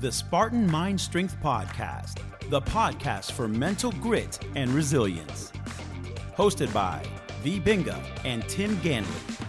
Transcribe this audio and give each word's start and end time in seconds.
the 0.00 0.12
Spartan 0.12 0.70
Mind 0.70 1.00
Strength 1.00 1.36
Podcast, 1.42 2.20
the 2.50 2.60
podcast 2.60 3.32
for 3.32 3.48
mental 3.48 3.92
grit 3.92 4.38
and 4.54 4.70
resilience. 4.70 5.52
Hosted 6.36 6.72
by 6.72 7.02
V. 7.42 7.60
Binga 7.60 7.98
and 8.24 8.46
Tim 8.48 8.76
Ganley. 8.78 9.42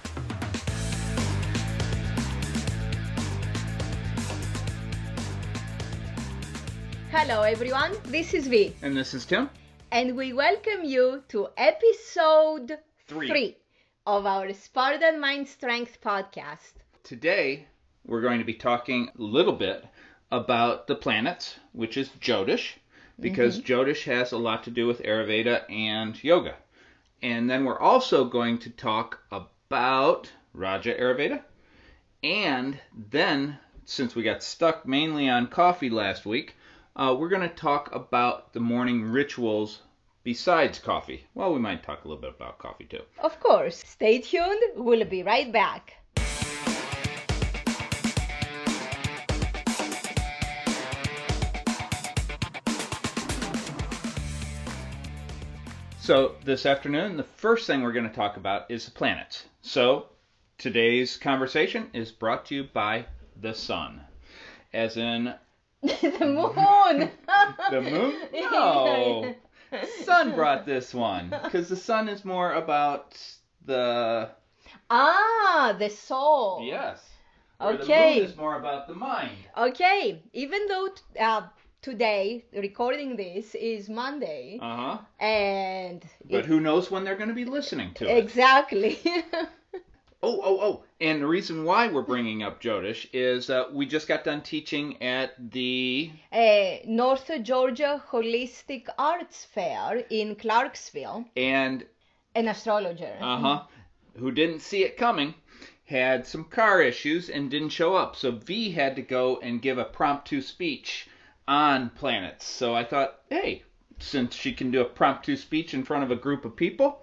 Hello, 7.11 7.41
everyone. 7.41 7.93
This 8.05 8.33
is 8.33 8.47
V, 8.47 8.75
And 8.81 8.95
this 8.95 9.13
is 9.13 9.25
Tim. 9.25 9.49
and 9.91 10.15
we 10.15 10.33
welcome 10.33 10.83
you 10.83 11.23
to 11.29 11.47
episode 11.57 12.77
Three. 13.07 13.27
three 13.27 13.57
of 14.05 14.25
our 14.25 14.53
Spartan 14.53 15.19
Mind 15.19 15.47
Strength 15.47 15.99
podcast. 16.01 16.73
Today, 17.03 17.67
we're 18.05 18.21
going 18.21 18.39
to 18.39 18.45
be 18.45 18.53
talking 18.53 19.09
a 19.17 19.21
little 19.21 19.53
bit 19.53 19.85
about 20.31 20.87
the 20.87 20.95
planets, 20.95 21.59
which 21.71 21.97
is 21.97 22.09
Jyotish, 22.19 22.73
because 23.19 23.61
Jyotish 23.61 24.03
has 24.03 24.31
a 24.31 24.37
lot 24.37 24.63
to 24.63 24.71
do 24.71 24.85
with 24.85 25.01
Ayurveda 25.01 25.69
and 25.69 26.21
yoga. 26.23 26.55
And 27.21 27.49
then 27.49 27.65
we're 27.65 27.79
also 27.79 28.25
going 28.25 28.59
to 28.59 28.69
talk 28.69 29.19
about 29.31 30.31
Raja 30.53 30.93
Ayurveda. 30.93 31.41
And 32.23 32.79
then, 33.11 33.57
since 33.85 34.15
we 34.15 34.23
got 34.23 34.43
stuck 34.43 34.85
mainly 34.85 35.29
on 35.29 35.47
coffee 35.47 35.89
last 35.89 36.25
week, 36.25 36.55
uh, 36.95 37.15
we're 37.17 37.29
going 37.29 37.47
to 37.47 37.55
talk 37.55 37.93
about 37.93 38.53
the 38.53 38.59
morning 38.59 39.03
rituals 39.03 39.81
besides 40.23 40.79
coffee. 40.79 41.25
Well, 41.35 41.53
we 41.53 41.59
might 41.59 41.83
talk 41.83 42.03
a 42.03 42.07
little 42.07 42.21
bit 42.21 42.35
about 42.35 42.57
coffee 42.57 42.85
too. 42.85 43.03
Of 43.19 43.39
course, 43.39 43.83
stay 43.85 44.19
tuned. 44.19 44.61
We'll 44.75 45.05
be 45.05 45.23
right 45.23 45.51
back. 45.51 45.93
So, 56.07 56.35
this 56.45 56.65
afternoon, 56.65 57.17
the 57.17 57.23
first 57.23 57.67
thing 57.67 57.81
we're 57.81 57.91
going 57.91 58.07
to 58.07 58.15
talk 58.15 58.37
about 58.37 58.71
is 58.71 58.85
the 58.85 58.91
planets. 58.91 59.43
So, 59.61 60.05
today's 60.57 61.17
conversation 61.17 61.89
is 61.91 62.13
brought 62.13 62.45
to 62.45 62.55
you 62.55 62.63
by 62.63 63.07
the 63.41 63.53
sun. 63.53 63.99
As 64.73 64.95
in, 64.95 65.33
the 65.81 65.91
moon. 66.21 67.11
the 67.71 67.81
moon? 67.81 68.15
No! 68.33 69.35
Sun 70.05 70.33
brought 70.33 70.65
this 70.65 70.93
one. 70.93 71.35
Because 71.43 71.67
the 71.67 71.75
sun 71.75 72.07
is 72.07 72.23
more 72.23 72.53
about 72.53 73.21
the. 73.65 74.29
ah, 74.89 75.75
the 75.77 75.89
soul. 75.89 76.61
Yes. 76.63 77.03
Where 77.57 77.73
Okay. 77.73 78.13
The 78.13 78.19
moon 78.21 78.29
is 78.29 78.37
more 78.37 78.57
about 78.57 78.87
the 78.87 78.95
mind. 78.95 79.35
Okay, 79.57 80.23
even 80.31 80.67
though 80.67 80.87
uh, 81.19 81.41
today, 81.81 82.45
recording 82.53 83.15
this, 83.15 83.55
is 83.55 83.89
Monday, 83.89 84.59
Uh 84.61 84.75
huh. 84.75 84.97
and 85.19 86.03
But 86.29 86.39
it- 86.39 86.45
who 86.45 86.59
knows 86.59 86.89
when 86.91 87.03
they're 87.03 87.15
going 87.15 87.29
to 87.29 87.35
be 87.35 87.45
listening 87.45 87.93
to 87.95 88.05
it? 88.09 88.17
exactly. 88.17 88.99
Oh, 90.23 90.41
oh, 90.43 90.59
oh. 90.59 90.83
And 90.99 91.21
the 91.21 91.27
reason 91.27 91.63
why 91.63 91.89
we're 91.89 92.01
bringing 92.01 92.41
up 92.41 92.59
Jyotish 92.59 93.07
is 93.13 93.51
uh, 93.51 93.65
we 93.71 93.85
just 93.85 94.07
got 94.07 94.23
done 94.23 94.41
teaching 94.41 94.99
at 95.01 95.35
the 95.51 96.09
uh, 96.33 96.77
North 96.87 97.29
Georgia 97.43 98.03
Holistic 98.09 98.87
Arts 98.97 99.45
Fair 99.45 100.03
in 100.09 100.35
Clarksville, 100.35 101.23
and 101.37 101.85
an 102.33 102.47
astrologer. 102.47 103.15
uh 103.21 103.37
huh, 103.37 103.63
who 104.17 104.31
didn't 104.31 104.61
see 104.61 104.83
it 104.83 104.97
coming, 104.97 105.35
had 105.85 106.25
some 106.25 106.45
car 106.45 106.81
issues 106.81 107.29
and 107.29 107.51
didn't 107.51 107.69
show 107.69 107.93
up. 107.95 108.15
So 108.15 108.31
V 108.31 108.71
had 108.71 108.95
to 108.95 109.03
go 109.03 109.37
and 109.43 109.61
give 109.61 109.77
a 109.77 109.85
prompt 109.85 110.27
to 110.29 110.41
speech 110.41 111.07
on 111.47 111.89
planets. 111.91 112.45
So 112.45 112.75
I 112.75 112.83
thought, 112.83 113.21
hey, 113.29 113.63
since 113.99 114.35
she 114.35 114.53
can 114.53 114.71
do 114.71 114.81
a 114.81 114.89
promptu 114.89 115.37
speech 115.37 115.73
in 115.73 115.83
front 115.83 116.03
of 116.03 116.11
a 116.11 116.15
group 116.15 116.45
of 116.45 116.55
people, 116.55 117.01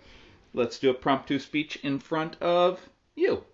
let's 0.52 0.78
do 0.78 0.90
a 0.90 0.94
promptu 0.94 1.40
speech 1.40 1.76
in 1.82 1.98
front 1.98 2.36
of 2.40 2.88
you. 3.16 3.44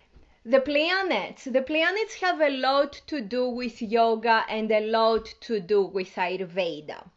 The 0.43 0.59
planets. 0.59 1.45
The 1.45 1.61
planets 1.61 2.15
have 2.15 2.41
a 2.41 2.49
lot 2.49 3.01
to 3.07 3.21
do 3.21 3.47
with 3.47 3.81
yoga 3.81 4.43
and 4.49 4.71
a 4.71 4.87
lot 4.87 5.33
to 5.41 5.59
do 5.59 5.83
with 5.83 6.15
Ayurveda. 6.15 7.07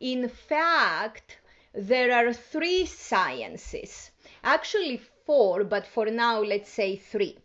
In 0.00 0.28
fact, 0.28 1.38
there 1.72 2.12
are 2.12 2.32
three 2.32 2.86
sciences. 2.86 4.10
Actually, 4.42 5.00
four, 5.24 5.64
but 5.64 5.86
for 5.86 6.06
now, 6.06 6.40
let's 6.40 6.70
say 6.70 6.96
three. 6.96 7.38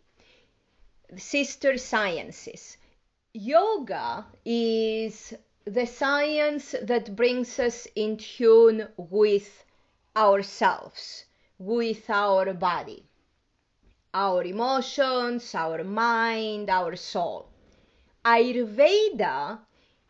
Sister 1.16 1.78
sciences. 1.78 2.76
Yoga 3.32 4.26
is 4.44 5.34
the 5.68 5.86
science 5.86 6.74
that 6.82 7.14
brings 7.14 7.58
us 7.58 7.86
in 7.94 8.16
tune 8.16 8.88
with 8.96 9.64
ourselves, 10.16 11.24
with 11.58 12.08
our 12.10 12.54
body 12.54 13.04
our 14.14 14.42
emotions, 14.42 15.54
our 15.54 15.84
mind, 15.84 16.70
our 16.70 16.96
soul. 16.96 17.46
Ayurveda 18.24 19.58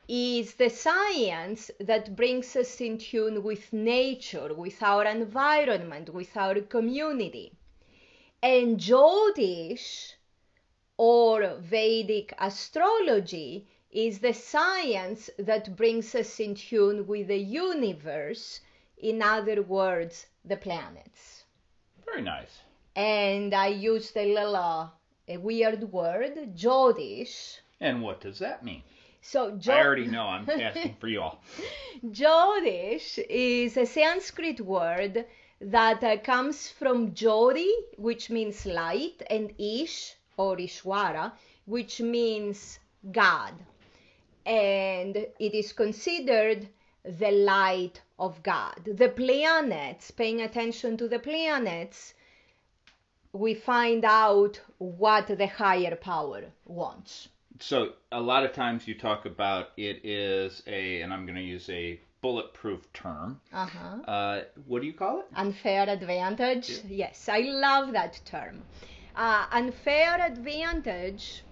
is 0.09 0.55
the 0.55 0.71
science 0.71 1.71
that 1.81 2.15
brings 2.17 2.55
us 2.57 2.81
in 2.81 2.97
tune 2.97 3.43
with 3.43 3.73
nature, 3.73 4.55
with 4.55 4.83
our 4.83 5.05
environment, 5.05 6.09
with 6.15 6.37
our 6.37 6.61
community. 6.61 7.53
And 8.43 8.79
Jyotish 8.79 10.15
or 10.97 11.57
Vedic 11.59 12.33
astrology 12.39 13.67
is 13.91 14.19
the 14.19 14.35
science 14.35 15.31
that 15.39 15.77
brings 15.77 16.15
us 16.15 16.41
in 16.41 16.55
tune 16.55 17.07
with 17.07 17.29
the 17.29 17.39
universe, 17.39 18.61
in 18.99 19.23
other 19.23 19.63
words, 19.63 20.27
the 20.45 20.57
planets 20.57 21.45
Very 22.05 22.23
nice. 22.23 22.61
and 22.97 23.55
I 23.55 23.69
used 23.69 24.17
a 24.17 24.35
little 24.35 24.57
uh, 24.57 24.89
a 25.29 25.37
weird 25.37 25.93
word, 25.93 26.55
Jyotish. 26.57 27.59
And 27.81 28.03
what 28.03 28.21
does 28.21 28.39
that 28.39 28.65
mean? 28.65 28.83
So 29.21 29.59
I 29.69 29.83
already 29.83 30.07
know. 30.07 30.25
I'm 30.25 30.49
asking 30.61 30.97
for 30.99 31.09
you 31.09 31.21
all. 31.21 31.43
Jyotish 32.07 33.19
is 33.29 33.77
a 33.77 33.85
Sanskrit 33.85 34.61
word 34.61 35.27
that 35.61 36.03
uh, 36.03 36.17
comes 36.19 36.71
from 36.71 37.13
Jyoti, 37.13 37.71
which 37.97 38.31
means 38.31 38.65
light, 38.65 39.23
and 39.29 39.53
Ish 39.59 40.15
or 40.37 40.57
Ishwara, 40.57 41.33
which 41.67 42.01
means 42.01 42.79
God. 43.13 43.53
And 44.49 45.15
it 45.17 45.55
is 45.55 45.73
considered 45.73 46.69
the 47.05 47.31
light 47.31 48.01
of 48.19 48.43
God. 48.43 48.81
The 48.85 49.09
planets, 49.09 50.11
paying 50.11 50.41
attention 50.41 50.97
to 50.97 51.09
the 51.09 51.19
planets, 51.19 52.15
we 53.33 53.55
find 53.55 54.05
out 54.05 54.61
what 54.79 55.27
the 55.27 55.47
higher 55.47 55.95
power 55.97 56.45
wants. 56.65 57.29
So 57.61 57.93
a 58.11 58.21
lot 58.21 58.45
of 58.45 58.53
times 58.53 58.89
you 58.89 58.95
talk 58.95 59.27
about 59.27 59.71
it 59.77 60.05
is 60.05 60.63
a, 60.67 61.03
and 61.03 61.13
I'm 61.13 61.27
going 61.27 61.37
to 61.37 61.43
use 61.43 61.69
a 61.69 62.01
bulletproof 62.21 62.93
term. 62.93 63.41
Uh-huh. 63.53 64.11
Uh, 64.11 64.43
what 64.67 64.81
do 64.81 64.87
you 64.87 64.93
call 64.93 65.21
it? 65.21 65.27
Unfair 65.35 65.89
advantage. 65.89 66.81
Yes, 66.89 67.29
I 67.29 67.41
love 67.41 67.93
that 67.93 68.21
term. 68.25 68.63
Uh, 69.15 69.47
unfair 69.51 70.21
advantage 70.21 71.43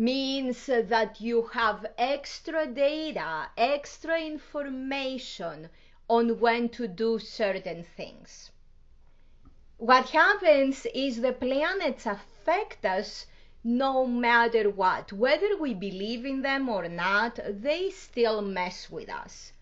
means 0.00 0.66
that 0.66 1.20
you 1.20 1.42
have 1.52 1.86
extra 1.98 2.66
data, 2.66 3.48
extra 3.56 4.20
information 4.20 5.68
on 6.08 6.40
when 6.40 6.68
to 6.70 6.88
do 6.88 7.18
certain 7.18 7.84
things. 7.84 8.50
What 9.76 10.10
happens 10.10 10.86
is 10.94 11.20
the 11.20 11.32
planets 11.32 12.06
affect 12.06 12.84
us 12.84 13.26
no 13.62 14.06
matter 14.06 14.70
what. 14.70 15.12
Whether 15.12 15.56
we 15.56 15.74
believe 15.74 16.24
in 16.24 16.42
them 16.42 16.68
or 16.68 16.88
not, 16.88 17.38
they 17.48 17.90
still 17.90 18.42
mess 18.42 18.90
with 18.90 19.08
us 19.08 19.52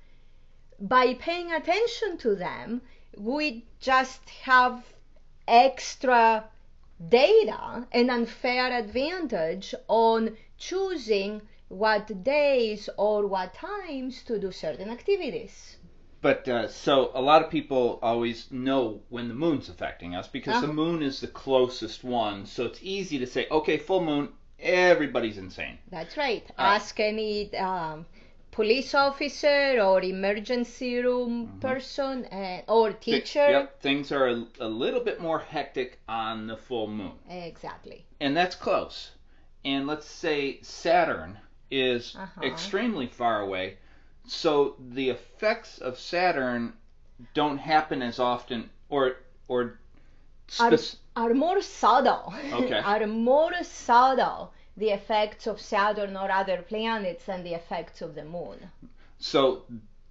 by 0.81 1.15
paying 1.15 1.51
attention 1.53 2.17
to 2.19 2.37
them, 2.37 2.83
we 3.17 3.65
just 3.81 4.29
have 4.45 4.85
extra 5.49 6.45
data 7.09 7.87
an 7.93 8.11
unfair 8.11 8.73
advantage 8.73 9.75
on 9.89 10.37
choosing 10.57 11.43
what 11.69 12.23
days 12.25 12.89
or 12.97 13.27
what 13.27 13.55
times 13.55 14.23
to 14.25 14.39
do 14.39 14.51
certain 14.51 14.89
activities. 14.91 15.77
But 16.21 16.49
uh, 16.49 16.69
so 16.69 17.11
a 17.15 17.21
lot 17.23 17.43
of 17.43 17.51
people 17.51 17.99
always 18.03 18.51
know 18.51 19.01
when 19.09 19.29
the 19.29 19.35
moon's 19.35 19.69
affecting 19.69 20.15
us 20.15 20.27
because 20.29 20.61
the 20.61 20.67
Uh-huh. 20.67 20.73
moon 20.73 21.03
is 21.03 21.21
the 21.21 21.29
closest 21.29 22.03
one. 22.05 22.47
So 22.47 22.65
it's 22.67 22.81
easy 22.83 23.19
to 23.19 23.27
say, 23.27 23.47
okay, 23.51 23.79
full 23.79 24.05
moon, 24.05 24.31
everybody's 24.59 25.39
insane. 25.39 25.79
That's 25.91 26.17
right. 26.17 26.45
Ah. 26.59 26.75
Ask 26.75 26.99
any 27.01 27.55
um, 27.57 28.07
police 28.59 28.93
officer 28.93 29.79
or 29.81 30.03
emergency 30.03 30.99
room 30.99 31.33
person 31.61 32.25
uh, 32.27 32.63
or 32.67 32.93
Thi- 32.93 33.21
teacher. 33.21 33.51
Yep, 33.51 33.81
things 33.81 34.11
are 34.11 34.27
a, 34.27 34.45
a 34.59 34.67
little 34.85 35.01
bit 35.09 35.21
more 35.21 35.39
hectic 35.39 36.01
on 36.09 36.49
the 36.49 36.57
full 36.57 36.89
moon. 36.89 37.13
Exactly. 37.31 38.05
And 38.21 38.37
that's 38.37 38.57
close. 38.57 39.13
And 39.65 39.87
let's 39.87 40.07
say 40.25 40.59
Saturn 40.63 41.39
is 41.71 42.17
Uh-huh. 42.17 42.47
extremely 42.51 43.07
far 43.07 43.37
away. 43.47 43.77
So 44.27 44.75
the 44.99 45.09
effects 45.11 45.79
of 45.79 45.99
Saturn 45.99 46.73
don't 47.35 47.59
happen 47.59 48.03
as 48.03 48.19
often 48.19 48.71
or 48.89 49.03
or 49.47 49.79
are, 50.61 50.73
are 51.17 51.35
more 51.35 51.61
subtle. 51.63 52.35
Okay. 52.53 52.81
are 52.93 53.07
more 53.07 53.53
subtle 53.63 54.53
the 54.79 54.91
effects 54.91 55.47
of 55.49 55.61
Saturn 55.61 56.17
or 56.17 56.31
other 56.31 56.63
planets 56.63 57.25
than 57.27 57.43
the 57.43 57.55
effects 57.55 58.01
of 58.01 58.15
the 58.15 58.25
moon. 58.25 58.71
so 59.19 59.65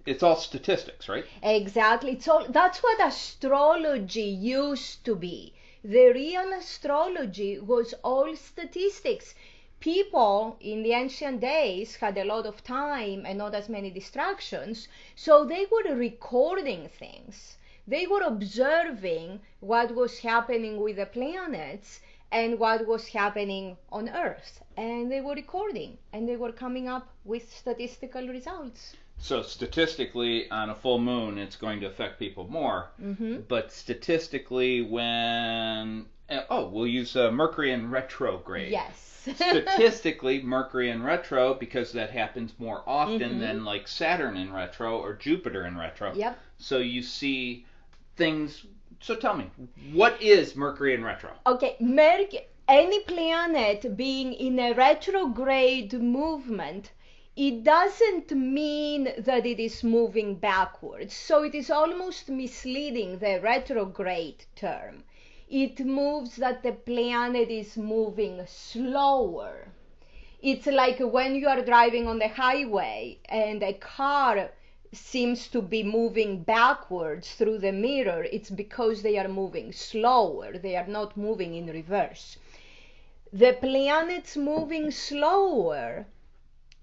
it's 0.04 0.22
all 0.22 0.36
statistics, 0.36 1.08
right? 1.08 1.24
Exactly. 1.42 2.12
It's 2.12 2.28
all 2.28 2.46
that's 2.48 2.82
what 2.82 3.06
astrology 3.06 4.30
used 4.58 5.04
to 5.04 5.14
be. 5.14 5.52
The 5.84 6.12
real 6.12 6.52
astrology 6.52 7.58
was 7.58 7.94
all 8.02 8.34
statistics. 8.36 9.34
People 9.80 10.56
in 10.60 10.82
the 10.82 10.92
ancient 10.92 11.40
days 11.40 11.96
had 11.96 12.18
a 12.18 12.24
lot 12.24 12.46
of 12.46 12.64
time 12.64 13.24
and 13.26 13.38
not 13.38 13.54
as 13.54 13.68
many 13.68 13.90
distractions, 13.90 14.88
so 15.14 15.44
they 15.44 15.66
were 15.70 15.94
recording 15.94 16.88
things. 16.88 17.56
They 17.86 18.06
were 18.06 18.22
observing 18.22 19.40
what 19.60 19.94
was 19.94 20.18
happening 20.18 20.80
with 20.80 20.96
the 20.96 21.06
planets 21.06 22.00
and 22.32 22.58
what 22.58 22.86
was 22.86 23.08
happening 23.08 23.76
on 23.90 24.08
Earth. 24.08 24.62
And 24.76 25.10
they 25.10 25.20
were 25.20 25.34
recording 25.34 25.98
and 26.12 26.28
they 26.28 26.36
were 26.36 26.52
coming 26.52 26.88
up 26.88 27.08
with 27.24 27.50
statistical 27.52 28.26
results. 28.28 28.94
So 29.20 29.42
statistically, 29.42 30.48
on 30.50 30.70
a 30.70 30.74
full 30.74 30.98
moon, 31.00 31.38
it's 31.38 31.56
going 31.56 31.80
to 31.80 31.86
affect 31.86 32.18
people 32.18 32.46
more. 32.48 32.90
hmm 33.00 33.38
But 33.48 33.72
statistically, 33.72 34.82
when 34.82 36.06
uh, 36.30 36.42
oh, 36.50 36.68
we'll 36.68 36.86
use 36.86 37.16
uh, 37.16 37.30
Mercury 37.30 37.72
in 37.72 37.90
retrograde. 37.90 38.70
Yes. 38.70 39.04
Statistically, 39.34 40.40
Mercury 40.42 40.90
in 40.90 41.02
retro 41.02 41.54
because 41.54 41.92
that 41.92 42.10
happens 42.10 42.52
more 42.58 42.82
often 42.86 43.32
Mhm. 43.34 43.40
than 43.40 43.64
like 43.64 43.88
Saturn 43.88 44.36
in 44.36 44.52
retro 44.52 44.98
or 44.98 45.14
Jupiter 45.14 45.64
in 45.66 45.76
retro. 45.76 46.14
Yep. 46.14 46.38
So 46.58 46.78
you 46.78 47.02
see 47.02 47.66
things. 48.16 48.64
So 49.00 49.14
tell 49.14 49.34
me, 49.34 49.50
what 49.92 50.20
is 50.20 50.56
Mercury 50.56 50.94
in 50.94 51.04
retro? 51.04 51.30
Okay, 51.46 51.76
Merc- 51.80 52.48
any 52.66 53.00
planet 53.04 53.96
being 53.96 54.32
in 54.34 54.58
a 54.58 54.72
retrograde 54.74 55.92
movement, 55.94 56.92
it 57.36 57.62
doesn't 57.62 58.32
mean 58.32 59.12
that 59.18 59.46
it 59.46 59.60
is 59.60 59.84
moving 59.84 60.34
backwards. 60.34 61.14
So 61.14 61.44
it 61.44 61.54
is 61.54 61.70
almost 61.70 62.28
misleading, 62.28 63.18
the 63.18 63.40
retrograde 63.40 64.44
term. 64.56 65.04
It 65.48 65.80
moves 65.80 66.36
that 66.36 66.62
the 66.62 66.72
planet 66.72 67.48
is 67.48 67.76
moving 67.76 68.44
slower. 68.46 69.68
It's 70.42 70.66
like 70.66 70.98
when 70.98 71.36
you 71.36 71.48
are 71.48 71.62
driving 71.62 72.06
on 72.08 72.18
the 72.18 72.28
highway 72.28 73.18
and 73.28 73.62
a 73.62 73.72
car 73.74 74.50
seems 74.92 75.48
to 75.48 75.62
be 75.62 75.82
moving 75.82 76.42
backwards 76.42 77.34
through 77.34 77.58
the 77.58 77.72
mirror, 77.72 78.24
it's 78.24 78.50
because 78.50 79.02
they 79.02 79.18
are 79.18 79.28
moving 79.28 79.72
slower. 79.72 80.58
They 80.58 80.76
are 80.76 80.86
not 80.86 81.16
moving 81.16 81.54
in 81.54 81.66
reverse. 81.66 82.38
The 83.32 83.52
planets 83.60 84.36
moving 84.36 84.90
slower 84.90 86.06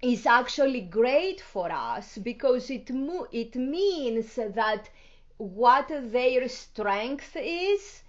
is 0.02 0.25
actually 0.25 0.81
great 0.81 1.42
for 1.42 1.72
us 1.72 2.18
because 2.18 2.69
it 2.69 2.90
mo- 2.92 3.28
it 3.31 3.56
means 3.56 4.36
that 4.36 4.90
what 5.38 5.88
their 5.90 6.48
strength 6.48 7.36
is, 7.36 8.04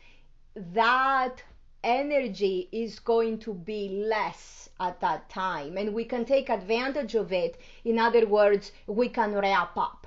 that 0.54 1.42
energy 1.86 2.68
is 2.72 2.98
going 3.00 3.38
to 3.38 3.54
be 3.54 3.88
less 4.08 4.68
at 4.80 5.00
that 5.00 5.28
time 5.30 5.78
and 5.78 5.94
we 5.94 6.04
can 6.04 6.24
take 6.24 6.50
advantage 6.50 7.14
of 7.14 7.32
it 7.32 7.58
in 7.84 7.98
other 7.98 8.26
words 8.26 8.72
we 8.86 9.08
can 9.08 9.34
wrap 9.34 9.76
up 9.76 10.06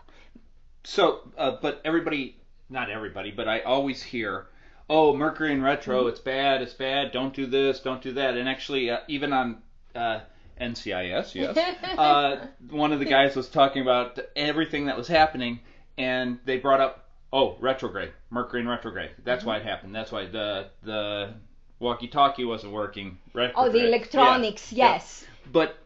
So, 0.83 1.21
uh, 1.37 1.57
but 1.61 1.81
everybody, 1.85 2.37
not 2.69 2.89
everybody, 2.89 3.31
but 3.31 3.47
I 3.47 3.61
always 3.61 4.01
hear, 4.01 4.47
oh, 4.89 5.15
Mercury 5.15 5.53
in 5.53 5.61
retro, 5.61 6.07
it's 6.07 6.19
bad, 6.19 6.61
it's 6.61 6.73
bad, 6.73 7.11
don't 7.11 7.33
do 7.33 7.45
this, 7.45 7.79
don't 7.81 8.01
do 8.01 8.13
that. 8.13 8.37
And 8.37 8.49
actually, 8.49 8.89
uh, 8.89 8.99
even 9.07 9.33
on 9.33 9.61
uh, 9.95 10.21
NCIS, 10.59 11.35
yes, 11.35 11.57
uh, 11.97 12.47
one 12.69 12.93
of 12.93 12.99
the 12.99 13.05
guys 13.05 13.35
was 13.35 13.49
talking 13.49 13.81
about 13.81 14.19
everything 14.35 14.85
that 14.87 14.97
was 14.97 15.07
happening, 15.07 15.59
and 15.97 16.39
they 16.45 16.57
brought 16.57 16.81
up, 16.81 17.09
oh, 17.33 17.57
retrograde, 17.59 18.11
Mercury 18.29 18.61
in 18.61 18.67
retrograde. 18.67 19.11
That's 19.23 19.45
why 19.45 19.57
it 19.57 19.63
happened. 19.63 19.93
That's 19.95 20.11
why 20.11 20.25
the 20.27 20.69
the 20.83 21.33
walkie-talkie 21.79 22.45
wasn't 22.45 22.73
working. 22.73 23.17
Right? 23.33 23.51
Oh 23.55 23.69
the 23.69 23.85
electronics 23.85 24.71
Yeah, 24.71 24.85
yeah. 24.85 24.93
yes 24.93 25.25
But 25.51 25.77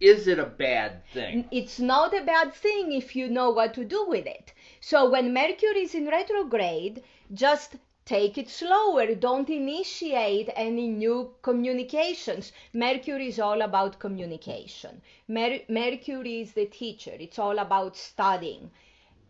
is 0.00 0.26
it 0.26 0.38
a 0.38 0.44
bad 0.46 1.04
thing? 1.12 1.46
it's 1.50 1.78
not 1.78 2.12
a 2.14 2.24
bad 2.24 2.52
thing 2.54 2.92
if 2.92 3.14
you 3.16 3.28
know 3.28 3.50
what 3.50 3.74
to 3.74 3.84
do 3.84 4.04
with 4.06 4.26
it. 4.26 4.52
So 4.80 5.08
when 5.10 5.32
Mercury 5.32 5.82
is 5.82 5.94
in 5.94 6.06
retrograde, 6.08 7.02
just 7.32 7.76
take 8.04 8.36
it 8.36 8.48
slower. 8.50 9.14
Don't 9.14 9.48
initiate 9.48 10.50
any 10.56 10.88
new 10.88 11.34
communications. 11.42 12.52
Mercury 12.72 13.28
is 13.28 13.38
all 13.38 13.62
about 13.62 13.98
communication. 14.00 15.00
Mer- 15.28 15.60
Mercury 15.68 16.40
is 16.40 16.52
the 16.52 16.66
teacher. 16.66 17.12
It's 17.18 17.38
all 17.38 17.58
about 17.58 17.96
studying. 17.96 18.70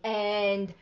And 0.04 0.72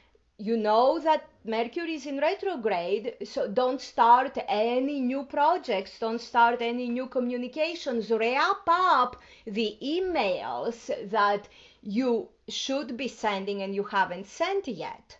you 0.40 0.56
know 0.56 0.98
that 0.98 1.28
Mercury 1.44 1.96
is 1.96 2.06
in 2.06 2.18
retrograde, 2.18 3.14
so 3.24 3.46
don't 3.46 3.80
start 3.80 4.38
any 4.48 4.98
new 4.98 5.24
projects, 5.24 5.98
don't 5.98 6.20
start 6.20 6.62
any 6.62 6.88
new 6.88 7.06
communications. 7.06 8.10
Wrap 8.10 8.62
up 8.66 9.20
the 9.46 9.76
emails 9.82 10.90
that 11.10 11.46
you 11.82 12.28
should 12.48 12.96
be 12.96 13.06
sending 13.06 13.60
and 13.60 13.74
you 13.74 13.84
haven't 13.84 14.26
sent 14.26 14.66
yet. 14.66 15.18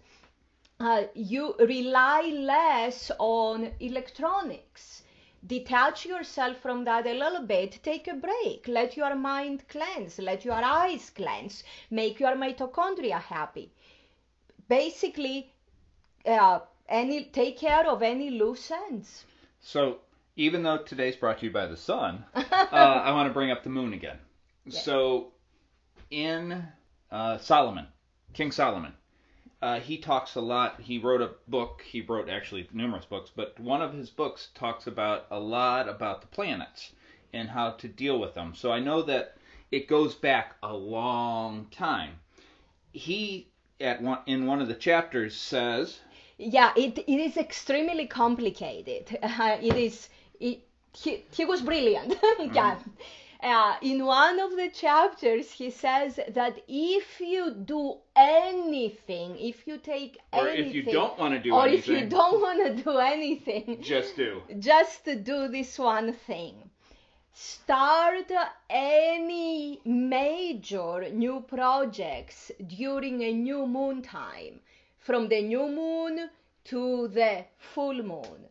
Uh, 0.79 1.05
you 1.15 1.55
rely 1.59 2.23
less 2.23 3.11
on 3.19 3.71
electronics. 3.81 5.03
Detach 5.47 6.07
yourself 6.07 6.57
from 6.59 6.85
that 6.85 7.07
a 7.07 7.13
little 7.13 7.43
bit. 7.43 7.79
Take 7.83 8.09
a 8.09 8.15
break. 8.15 8.67
Let 8.67 8.97
your 8.97 9.15
mind 9.15 9.69
cleanse. 9.69 10.19
Let 10.19 10.47
your 10.47 10.63
eyes 10.65 11.11
cleanse. 11.11 11.63
Make 11.91 12.21
your 12.21 12.37
mitochondria 12.37 13.21
happy 13.21 13.71
basically 14.71 15.53
uh, 16.25 16.61
any 16.89 17.25
take 17.25 17.59
care 17.59 17.87
of 17.87 18.03
any 18.03 18.31
loose 18.31 18.71
ends. 18.71 19.25
So, 19.61 19.99
even 20.37 20.63
though 20.63 20.79
today's 20.79 21.17
brought 21.17 21.41
to 21.41 21.47
you 21.47 21.53
by 21.53 21.67
the 21.67 21.77
sun, 21.77 22.25
uh, 22.35 22.43
I 22.73 23.13
want 23.13 23.29
to 23.29 23.35
bring 23.35 23.51
up 23.51 23.63
the 23.63 23.69
moon 23.69 23.93
again. 23.93 24.17
So, 24.69 25.33
in 26.11 26.65
uh, 27.11 27.39
Solomon, 27.39 27.89
King 28.33 28.53
Solomon, 28.53 28.95
uh, 29.61 29.81
he 29.81 29.99
talks 29.99 30.37
a 30.37 30.41
lot. 30.41 30.81
He 30.81 30.99
wrote 30.99 31.21
a 31.21 31.33
book. 31.49 31.83
He 31.85 32.01
wrote 32.01 32.31
actually 32.31 32.69
numerous 32.73 33.05
books, 33.05 33.31
but 33.35 33.59
one 33.59 33.83
of 33.83 33.93
his 33.93 34.09
books 34.09 34.49
talks 34.55 34.87
about 34.87 35.27
a 35.31 35.39
lot 35.39 35.89
about 35.89 36.21
the 36.23 36.29
planets 36.29 36.93
and 37.33 37.49
how 37.51 37.73
to 37.73 37.89
deal 37.89 38.19
with 38.19 38.35
them. 38.35 38.55
So 38.55 38.73
I 38.73 38.81
know 38.81 39.03
that 39.03 39.37
it 39.71 39.89
goes 39.89 40.15
back 40.15 40.57
a 40.63 40.73
long 40.73 41.67
time. 41.71 42.21
He 42.93 43.50
at 43.81 44.03
one 44.03 44.19
in 44.27 44.47
one 44.47 44.61
of 44.61 44.69
the 44.69 44.75
chapters 44.75 45.35
says 45.35 46.01
Yeah, 46.39 46.73
it, 46.77 46.99
it 46.99 47.21
is 47.21 47.37
extremely 47.37 48.07
complicated. 48.07 49.19
Uh, 49.23 49.59
it 49.61 49.77
is. 49.77 50.09
It, 50.39 50.61
he, 50.93 51.25
he 51.31 51.45
was 51.45 51.61
brilliant. 51.61 52.15
yeah. 52.53 52.79
Uh, 53.43 53.75
in 53.81 54.05
one 54.05 54.39
of 54.39 54.55
the 54.55 54.69
chapters, 54.69 55.51
he 55.51 55.71
says 55.71 56.21
that 56.29 56.61
if 56.69 57.21
you 57.21 57.53
do 57.53 57.97
anything, 58.15 59.39
if 59.39 59.67
you 59.67 59.79
take 59.79 60.19
or 60.33 60.49
anything, 60.49 60.69
if 60.69 60.75
you 60.75 60.93
don't 60.93 61.19
want 61.19 61.33
to 61.33 61.41
do 61.41 61.55
or 61.55 61.67
anything, 61.67 61.97
if 61.97 62.03
you 62.03 62.09
don't 62.09 62.41
want 62.43 62.67
to 62.67 62.83
do 62.83 62.99
anything, 62.99 63.79
just 63.81 64.15
do. 64.17 64.43
just 64.59 65.05
do 65.05 65.49
this 65.49 65.79
one 65.79 66.13
thing. 66.13 66.70
Start 67.33 68.33
any 68.69 69.81
major 69.85 71.09
new 71.11 71.43
projects 71.43 72.51
during 72.67 73.23
a 73.23 73.33
new 73.33 73.67
moon 73.69 74.03
time, 74.03 74.61
from 74.99 75.29
the 75.29 75.41
new 75.41 75.69
moon 75.69 76.29
to 76.65 77.07
the 77.07 77.45
full 77.57 78.03
moon. 78.03 78.49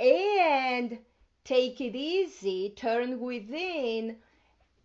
And 0.00 1.04
take 1.44 1.82
it 1.82 1.94
easy, 1.94 2.70
turn 2.70 3.20
within 3.20 4.16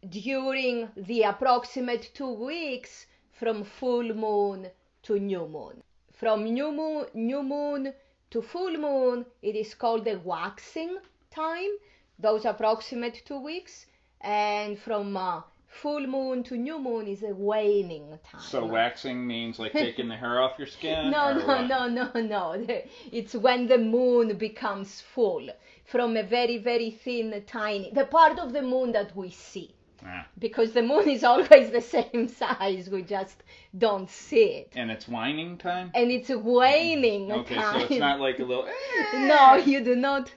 during 0.09 0.89
the 0.97 1.23
approximate 1.23 2.11
two 2.13 2.33
weeks 2.33 3.05
from 3.31 3.63
full 3.63 4.13
moon 4.13 4.69
to 5.03 5.19
new 5.19 5.47
moon. 5.47 5.83
From 6.11 6.43
new 6.43 6.73
moon, 6.73 7.05
new 7.13 7.43
moon 7.43 7.93
to 8.31 8.41
full 8.41 8.75
moon, 8.77 9.25
it 9.41 9.55
is 9.55 9.73
called 9.73 10.03
the 10.03 10.19
waxing 10.19 10.97
time, 11.31 11.71
those 12.19 12.45
approximate 12.45 13.21
two 13.25 13.39
weeks. 13.39 13.85
And 14.21 14.79
from 14.79 15.15
uh, 15.15 15.41
full 15.67 16.07
moon 16.07 16.43
to 16.43 16.57
new 16.57 16.79
moon 16.79 17.07
is 17.07 17.23
a 17.23 17.33
waning 17.33 18.17
time. 18.29 18.41
So 18.41 18.65
waxing 18.65 19.25
means 19.27 19.59
like 19.59 19.71
taking 19.87 20.07
the 20.09 20.15
hair 20.15 20.41
off 20.41 20.53
your 20.57 20.67
skin? 20.67 21.11
No, 21.11 21.33
no, 21.37 21.45
what? 21.45 21.67
no, 21.67 21.87
no, 21.87 22.11
no. 22.15 22.65
It's 23.11 23.35
when 23.35 23.67
the 23.67 23.77
moon 23.77 24.37
becomes 24.37 25.01
full 25.01 25.49
from 25.85 26.17
a 26.17 26.23
very, 26.23 26.57
very 26.57 26.91
thin, 26.91 27.43
tiny, 27.45 27.91
the 27.93 28.05
part 28.05 28.39
of 28.39 28.53
the 28.53 28.61
moon 28.61 28.91
that 28.93 29.15
we 29.15 29.29
see. 29.29 29.73
Ah. 30.05 30.27
because 30.37 30.73
the 30.73 30.81
moon 30.83 31.09
is 31.09 31.23
always 31.31 31.71
the 31.71 31.81
same 31.81 32.27
size. 32.27 32.87
We 32.87 33.01
just 33.01 33.43
don't 33.75 34.07
see 34.09 34.43
it. 34.61 34.73
And 34.75 34.91
it's 34.91 35.07
waning 35.07 35.57
time? 35.57 35.89
And 35.95 36.11
it's 36.11 36.29
waning 36.29 37.31
Okay, 37.31 37.55
time. 37.55 37.79
so 37.81 37.85
it's 37.87 37.99
not 37.99 38.19
like 38.19 38.37
a 38.37 38.43
little. 38.43 38.67
no, 39.15 39.55
you 39.55 39.83
do 39.83 39.95
not. 39.95 40.31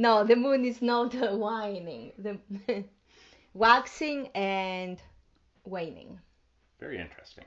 No, 0.00 0.24
the 0.24 0.36
moon 0.36 0.64
is 0.64 0.80
not 0.80 1.14
waning. 1.46 2.12
The 2.18 2.38
waxing 3.54 4.28
and 4.34 4.98
waning. 5.64 6.18
Very 6.78 6.98
interesting. 6.98 7.44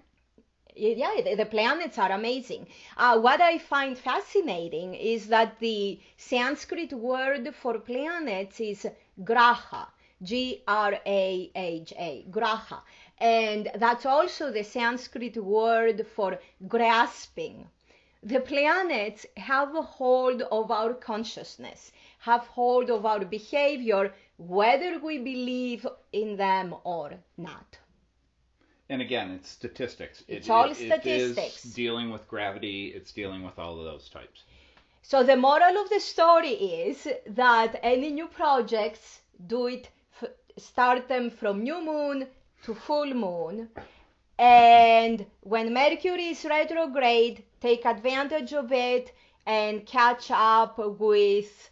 yeah, 0.76 1.22
the, 1.24 1.36
the 1.36 1.46
planets 1.46 1.98
are 1.98 2.12
amazing. 2.12 2.68
Uh, 2.96 3.20
what 3.20 3.42
I 3.42 3.58
find 3.58 3.98
fascinating 3.98 4.94
is 4.94 5.28
that 5.30 5.60
the 5.60 6.00
Sanskrit 6.18 6.94
word 6.94 7.56
for 7.56 7.80
planets 7.80 8.60
is 8.60 8.88
graha, 9.22 9.88
G 10.22 10.64
R 10.68 11.00
A 11.06 11.52
H 11.56 11.94
A, 11.98 12.26
graha. 12.30 12.82
And 13.20 13.72
that's 13.76 14.06
also 14.06 14.52
the 14.52 14.64
Sanskrit 14.64 15.38
word 15.38 16.06
for 16.16 16.40
grasping. 16.68 17.68
The 18.24 18.40
planets 18.40 19.26
have 19.38 19.76
a 19.76 19.82
hold 19.82 20.44
of 20.44 20.72
our 20.72 20.94
consciousness, 20.94 21.92
have 22.30 22.46
hold 22.48 22.90
of 22.90 23.06
our 23.06 23.26
behavior, 23.26 24.14
whether 24.38 24.92
we 25.00 25.18
believe 25.18 25.86
in 26.12 26.36
them 26.38 26.74
or 26.84 27.12
not. 27.38 27.78
And 28.90 29.02
again, 29.02 29.32
it's 29.32 29.50
statistics. 29.50 30.24
It's 30.28 30.50
all 30.50 30.70
It 30.72 30.76
statistics. 30.76 31.66
is 31.66 31.74
dealing 31.74 32.12
with 32.12 32.28
gravity. 32.28 32.94
It's 32.98 33.12
dealing 33.12 33.44
with 33.44 33.58
all 33.60 33.78
of 33.80 33.86
those 33.86 34.08
types. 34.10 34.44
So 35.02 35.24
the 35.24 35.36
moral 35.36 35.76
of 35.84 35.90
the 35.90 36.00
story 36.00 36.54
is 36.90 37.08
that 37.28 37.80
any 37.84 38.10
new 38.10 38.28
projects 38.28 39.20
do 39.48 39.68
it 39.68 39.90
f- 40.22 40.30
start 40.58 41.08
them 41.10 41.30
from 41.30 41.64
new 41.64 41.82
moon 41.84 42.28
to 42.64 42.74
full 42.74 43.14
moon 43.14 43.68
and 44.40 45.26
when 45.42 45.74
mercury 45.74 46.28
is 46.30 46.46
retrograde 46.46 47.44
take 47.60 47.86
advantage 47.86 48.54
of 48.54 48.72
it 48.72 49.12
and 49.46 49.86
catch 49.86 50.32
up 50.32 50.78
with 51.00 51.70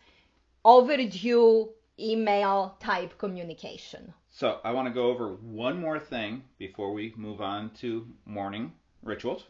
overdue 0.65 1.69
email 1.99 2.75
type 2.79 3.17
communication 3.17 4.13
So 4.29 4.59
I 4.63 4.71
want 4.71 4.87
to 4.87 4.93
go 4.93 5.09
over 5.09 5.35
one 5.35 5.79
more 5.79 5.99
thing 5.99 6.43
before 6.57 6.91
we 6.93 7.13
move 7.15 7.39
on 7.41 7.69
to 7.75 8.07
morning 8.25 8.73
rituals. 9.03 9.45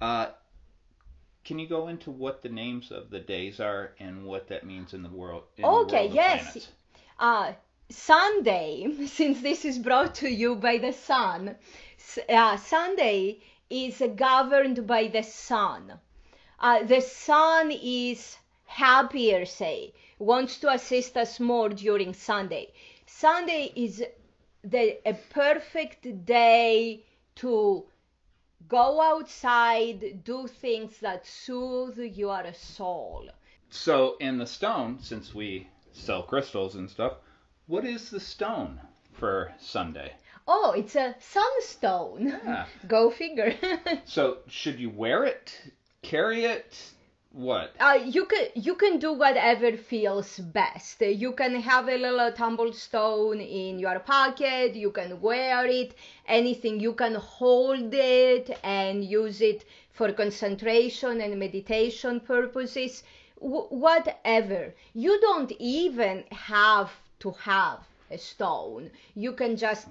Uh, 0.00 0.28
can 1.44 1.58
you 1.58 1.66
go 1.68 1.88
into 1.88 2.10
what 2.10 2.42
the 2.42 2.48
names 2.48 2.90
of 2.90 3.10
the 3.10 3.20
days 3.20 3.60
are 3.60 3.94
and 3.98 4.24
what 4.24 4.48
that 4.48 4.66
means 4.66 4.92
in 4.94 5.02
the 5.02 5.08
world? 5.08 5.44
In 5.56 5.72
the 5.72 5.78
Okay, 5.82 6.06
world 6.06 6.12
yes. 6.12 6.68
uh, 7.18 7.52
Sunday, 7.90 8.86
since 9.06 9.40
this 9.42 9.64
is 9.64 9.78
brought 9.78 10.14
to 10.16 10.28
you 10.30 10.54
by 10.56 10.78
the 10.78 10.92
sun, 10.92 11.56
uh, 12.28 12.56
Sunday 12.56 13.40
is 13.68 14.00
governed 14.16 14.86
by 14.86 15.08
the 15.08 15.22
sun. 15.22 15.98
Uh, 16.60 16.82
the 16.84 17.00
sun 17.00 17.70
is 17.72 18.36
happier, 18.74 19.44
say, 19.44 19.94
wants 20.18 20.58
to 20.58 20.68
assist 20.68 21.16
us 21.16 21.38
more 21.38 21.68
during 21.68 22.12
Sunday. 22.12 22.72
Sunday 23.06 23.72
is 23.76 24.02
the 24.64 24.98
a 25.08 25.14
perfect 25.30 26.26
day 26.26 27.04
to 27.36 27.84
go 28.66 29.00
outside, 29.00 30.24
do 30.24 30.48
things 30.48 30.98
that 30.98 31.24
soothe 31.24 31.98
your 31.98 32.52
soul. 32.52 33.28
So 33.70 34.16
in 34.18 34.38
the 34.38 34.46
stone, 34.46 34.98
since 35.00 35.34
we 35.34 35.68
sell 35.92 36.24
crystals 36.24 36.74
and 36.74 36.90
stuff, 36.90 37.14
what 37.66 37.84
is 37.84 38.10
the 38.10 38.20
stone 38.20 38.80
for 39.12 39.52
Sunday? 39.60 40.12
Oh, 40.48 40.74
it's 40.76 40.96
a 40.96 41.14
sunstone. 41.20 42.26
Yeah. 42.26 42.66
Go 42.88 43.10
figure. 43.10 43.54
So 44.04 44.38
should 44.48 44.78
you 44.80 44.90
wear 44.90 45.24
it, 45.24 45.60
carry 46.02 46.44
it, 46.44 46.76
what? 47.34 47.74
uh, 47.80 47.98
you 48.04 48.24
can 48.26 48.46
you 48.54 48.74
can 48.76 48.98
do 48.98 49.12
whatever 49.12 49.76
feels 49.76 50.38
best. 50.38 51.00
You 51.02 51.32
can 51.32 51.54
have 51.60 51.88
a 51.88 51.96
little 51.98 52.32
tumbled 52.32 52.74
stone 52.76 53.40
in 53.40 53.78
your 53.78 53.98
pocket. 54.00 54.74
You 54.74 54.90
can 54.90 55.20
wear 55.20 55.66
it. 55.66 55.94
Anything 56.26 56.80
you 56.80 56.94
can 56.94 57.14
hold 57.16 57.92
it 57.92 58.58
and 58.62 59.04
use 59.04 59.40
it 59.40 59.64
for 59.90 60.12
concentration 60.12 61.20
and 61.20 61.38
meditation 61.38 62.20
purposes. 62.20 63.02
W- 63.40 63.66
whatever. 63.68 64.74
You 64.94 65.20
don't 65.20 65.52
even 65.58 66.24
have 66.30 66.90
to 67.20 67.32
have 67.32 67.80
a 68.10 68.18
stone. 68.18 68.90
You 69.14 69.32
can 69.32 69.56
just 69.56 69.88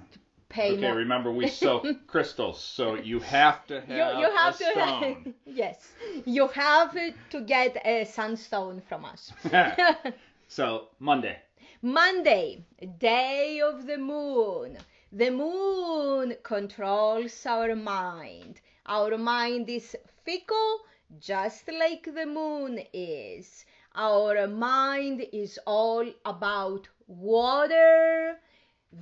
pay 0.54 0.76
Okay, 0.76 0.86
more. 0.86 0.94
remember 0.94 1.30
we 1.32 1.46
sell 1.62 1.88
crystals, 2.06 2.60
so 2.62 2.94
you 2.94 3.20
have 3.20 3.66
to 3.68 3.80
have, 3.82 4.16
you, 4.16 4.20
you 4.20 4.30
have 4.36 4.54
a 4.54 4.58
to 4.58 4.64
stone. 4.72 5.34
yes 5.46 5.92
you 6.24 6.48
have 6.48 6.94
to 7.30 7.40
get 7.42 7.76
a 7.84 8.04
sunstone 8.04 8.80
from 8.88 9.04
us 9.04 9.32
so 10.48 10.88
Monday. 10.98 11.38
monday 11.82 12.64
day 12.98 13.60
of 13.60 13.86
the 13.86 13.98
moon 13.98 14.78
the 15.12 15.30
moon 15.30 16.34
controls 16.42 17.46
our 17.46 17.74
mind 17.76 18.60
our 18.86 19.16
mind 19.18 19.68
is 19.68 19.96
fickle 20.24 20.80
just 21.18 21.68
like 21.68 22.04
the 22.14 22.26
moon 22.26 22.80
is 22.92 23.64
our 23.94 24.46
mind 24.48 25.26
is 25.32 25.58
all 25.66 26.06
about 26.24 26.88
water 27.06 28.38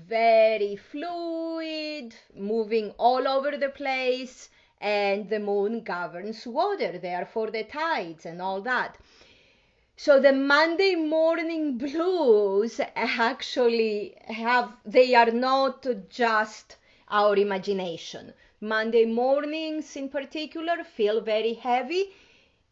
very 0.09 0.77
fluid, 0.77 2.15
moving 2.35 2.91
all 2.99 3.29
over 3.29 3.57
the 3.57 3.69
place, 3.69 4.49
and 4.81 5.29
the 5.29 5.39
moon 5.39 5.83
governs 5.83 6.47
water, 6.47 6.99
therefore 6.99 7.51
the 7.51 7.65
tides 7.65 8.27
and 8.27 8.43
all 8.43 8.61
that. 8.63 8.99
So 9.97 10.19
the 10.19 10.33
Monday 10.33 10.95
morning 10.95 11.79
blues 11.79 12.81
actually 12.97 14.17
have, 14.27 14.75
they 14.85 15.15
are 15.15 15.31
not 15.31 15.87
just 16.09 16.77
our 17.09 17.37
imagination. 17.37 18.33
Monday 18.61 19.05
mornings 19.05 19.95
in 19.97 20.09
particular 20.09 20.83
feel 20.83 21.21
very 21.21 21.55
heavy. 21.55 22.11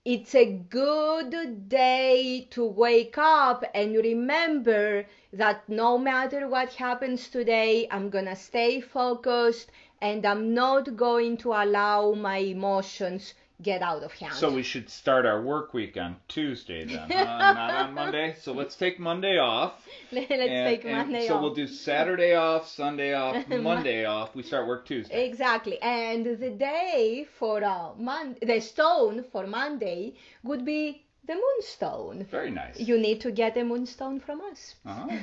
It's 0.05 0.35
a 0.35 0.45
good 0.47 1.69
day 1.69 2.47
to 2.51 2.65
wake 2.65 3.17
up 3.17 3.65
and 3.75 3.95
remember 3.95 5.07
that 5.33 5.69
no 5.69 5.97
matter 5.97 6.47
what 6.49 6.75
happens 6.75 7.29
today, 7.31 7.89
I'm 7.91 8.11
gonna 8.11 8.37
stay 8.37 8.81
focused 8.81 9.71
and 10.01 10.27
I'm 10.27 10.53
not 10.55 10.97
going 10.97 11.37
to 11.39 11.53
allow 11.53 12.13
my 12.13 12.39
emotions 12.39 13.33
get 13.63 13.83
out 13.83 14.03
of 14.03 14.13
hand. 14.13 14.35
So 14.35 14.51
we 14.51 14.63
should 14.63 14.89
start 14.89 15.27
our 15.27 15.43
work 15.43 15.75
week 15.75 15.97
on 15.97 16.17
Tuesday 16.29 16.85
then, 16.85 17.11
huh? 17.11 17.53
not 17.55 17.71
on 17.75 17.95
Monday. 17.95 18.35
So 18.41 18.53
let's 18.53 18.77
take 18.77 18.99
Monday 18.99 19.39
off. 19.39 19.75
Let's 20.13 20.31
and- 20.31 20.69
take 20.69 20.85
Monday 20.85 21.29
so 21.29 21.35
off. 21.37 21.43
we'll 21.43 21.55
do 21.55 21.67
Saturday 21.67 22.35
off, 22.35 22.69
Sunday 22.69 23.15
off, 23.15 23.49
Monday 23.49 24.05
off. 24.05 24.35
We 24.35 24.43
start 24.43 24.67
work 24.67 24.87
Tuesday. 24.87 25.27
Exactly. 25.27 25.81
And 25.83 26.25
the 26.27 26.51
day 26.51 27.27
for 27.39 27.63
uh, 27.63 27.91
Mon- 27.97 28.37
the 28.43 28.61
stone 28.61 29.25
for 29.31 29.47
Monday 29.47 30.15
would 30.43 30.65
be 30.65 31.05
the 31.27 31.35
moonstone. 31.35 32.27
Very 32.31 32.51
nice. 32.51 32.81
You 32.81 32.99
need 32.99 33.21
to 33.21 33.31
get 33.31 33.57
a 33.57 33.65
moonstone 33.65 34.19
from 34.21 34.41
us. 34.41 34.75
Uh-huh. 34.85 35.17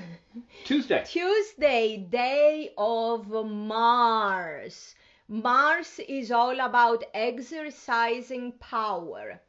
Tuesday. 0.64 1.04
Tuesday, 1.06 1.98
day 1.98 2.72
of 2.78 3.28
Mars. 3.28 4.96
Mars 5.30 6.00
is 6.08 6.32
all 6.32 6.58
about 6.62 7.04
exercising 7.14 8.54
power. 8.54 9.42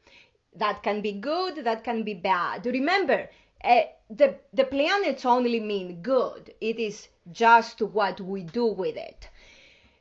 That 0.53 0.83
can 0.83 1.01
be 1.01 1.13
good, 1.13 1.63
that 1.63 1.85
can 1.85 2.03
be 2.03 2.13
bad. 2.13 2.65
Remember, 2.65 3.29
uh, 3.63 3.83
the, 4.09 4.35
the 4.51 4.65
planets 4.65 5.25
only 5.25 5.59
mean 5.61 6.01
good, 6.01 6.53
it 6.59 6.79
is 6.79 7.07
just 7.31 7.81
what 7.81 8.19
we 8.19 8.43
do 8.43 8.65
with 8.65 8.97
it. 8.97 9.29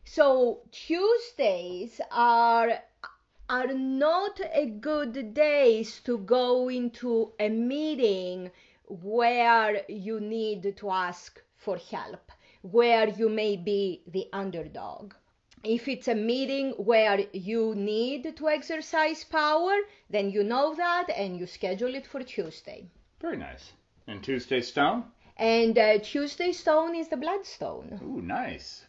So 0.04 0.62
Tuesdays 0.73 2.00
are 2.11 2.82
are 3.50 3.73
not 3.73 4.40
a 4.52 4.66
good 4.66 5.32
days 5.32 6.00
to 6.00 6.18
go 6.18 6.68
into 6.68 7.32
a 7.38 7.49
meeting 7.49 8.50
where 8.87 9.82
you 9.88 10.18
need 10.18 10.76
to 10.76 10.90
ask 10.90 11.40
for 11.56 11.78
help, 11.78 12.32
where 12.62 13.08
you 13.08 13.28
may 13.28 13.56
be 13.56 14.02
the 14.06 14.28
underdog. 14.32 15.14
If 15.65 15.88
it's 15.88 16.09
a 16.09 16.15
meeting 16.15 16.71
where 16.73 17.25
you 17.33 17.75
need 17.75 18.37
to 18.37 18.49
exercise 18.49 19.25
power, 19.25 19.77
then 20.09 20.31
you 20.31 20.45
know 20.45 20.75
that 20.75 21.07
and 21.15 21.38
you 21.38 21.47
schedule 21.47 21.95
it 21.95 22.07
for 22.07 22.23
Tuesday. 22.23 22.87
Very 23.21 23.37
nice. 23.37 23.73
And 24.07 24.23
Tuesday 24.23 24.61
stone? 24.61 25.05
And 25.37 25.79
uh, 25.79 25.99
Tuesday 25.99 26.53
stone 26.53 26.95
is 26.95 27.09
the 27.09 27.17
bloodstone. 27.17 28.00
Ooh, 28.03 28.23
nice. 28.23 28.85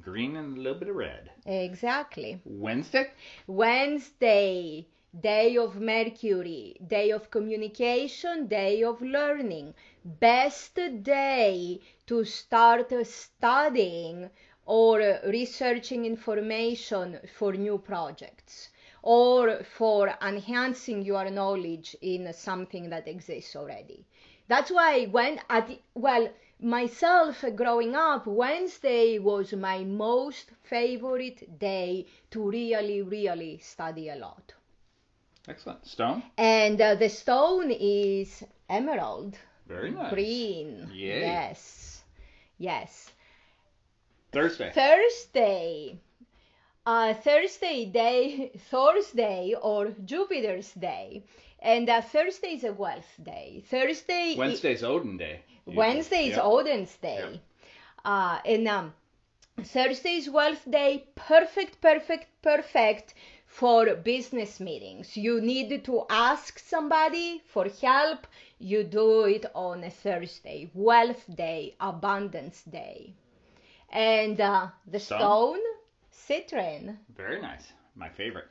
Green 0.00 0.36
and 0.36 0.56
a 0.56 0.60
little 0.60 0.78
bit 0.78 0.88
of 0.88 0.96
red. 0.96 1.30
Exactly. 1.46 2.40
Wednesday? 2.44 3.10
Wednesday, 3.46 4.86
day 5.20 5.56
of 5.56 5.80
Mercury, 5.80 6.76
day 6.86 7.10
of 7.10 7.30
communication, 7.30 8.46
day 8.46 8.82
of 8.82 9.00
learning. 9.00 9.74
best 10.04 10.78
day 11.02 11.80
to 12.06 12.24
start 12.24 12.92
studying 13.06 14.30
or 14.66 15.18
researching 15.26 16.04
information 16.04 17.18
for 17.38 17.52
new 17.52 17.78
projects 17.78 18.70
or 19.02 19.62
for 19.62 20.14
enhancing 20.22 21.02
your 21.02 21.28
knowledge 21.30 21.94
in 22.00 22.32
something 22.32 22.88
that 22.90 23.06
exists 23.06 23.54
already. 23.54 24.04
That's 24.48 24.70
why 24.70 25.06
when 25.06 25.40
at 25.50 25.68
the, 25.68 25.78
well 25.94 26.28
myself 26.60 27.44
growing 27.54 27.94
up 27.94 28.26
Wednesday 28.26 29.18
was 29.18 29.52
my 29.52 29.84
most 29.84 30.50
favorite 30.62 31.58
day 31.58 32.06
to 32.30 32.50
really 32.50 33.02
really 33.02 33.58
study 33.58 34.08
a 34.08 34.16
lot. 34.16 34.52
Excellent. 35.48 35.86
Stone? 35.86 36.22
And 36.38 36.80
uh, 36.80 36.94
the 36.94 37.08
stone 37.10 37.70
is 37.70 38.42
emerald 38.70 39.36
Very 39.66 39.90
nice. 39.90 40.12
green. 40.12 40.88
Yay. 40.92 41.20
Yes. 41.20 42.02
Yes. 42.56 43.10
Thursday. 44.34 44.70
Thursday. 44.74 45.98
Uh, 46.86 47.14
Thursday 47.14 47.86
day, 47.86 48.50
Thursday 48.70 49.54
or 49.62 49.92
Jupiter's 50.04 50.70
day, 50.72 51.24
and 51.60 51.88
uh, 51.88 52.02
Thursday 52.02 52.48
is 52.54 52.64
a 52.64 52.72
wealth 52.72 53.12
day. 53.22 53.64
Thursday. 53.70 54.34
i- 54.38 54.72
is, 54.72 54.82
Odin 54.84 55.16
Day. 55.16 55.40
Wednesday 55.64 56.28
is 56.28 56.36
Yep. 56.36 56.44
Odin's 56.44 56.94
day. 56.98 57.30
Yep. 57.32 57.40
Uh, 58.04 58.38
and 58.44 58.68
um, 58.68 58.92
Thursday 59.62 60.16
is 60.16 60.28
wealth 60.28 60.70
day. 60.70 61.04
Perfect, 61.14 61.80
perfect, 61.80 62.26
perfect 62.42 63.14
for 63.46 63.94
business 63.94 64.60
meetings. 64.60 65.16
You 65.16 65.40
need 65.40 65.84
to 65.84 66.04
ask 66.10 66.58
somebody 66.58 67.40
for 67.46 67.66
help. 67.80 68.26
You 68.58 68.84
do 68.84 69.24
it 69.24 69.46
on 69.54 69.84
a 69.84 69.90
Thursday. 69.90 70.68
Wealth 70.74 71.24
day, 71.34 71.76
abundance 71.80 72.62
day. 72.64 73.14
And 73.94 74.40
uh, 74.40 74.68
the 74.86 74.98
Stone? 74.98 75.20
stone, 75.20 75.60
citron. 76.10 76.98
Very 77.16 77.40
nice. 77.40 77.72
My 77.94 78.10
favorite. 78.10 78.48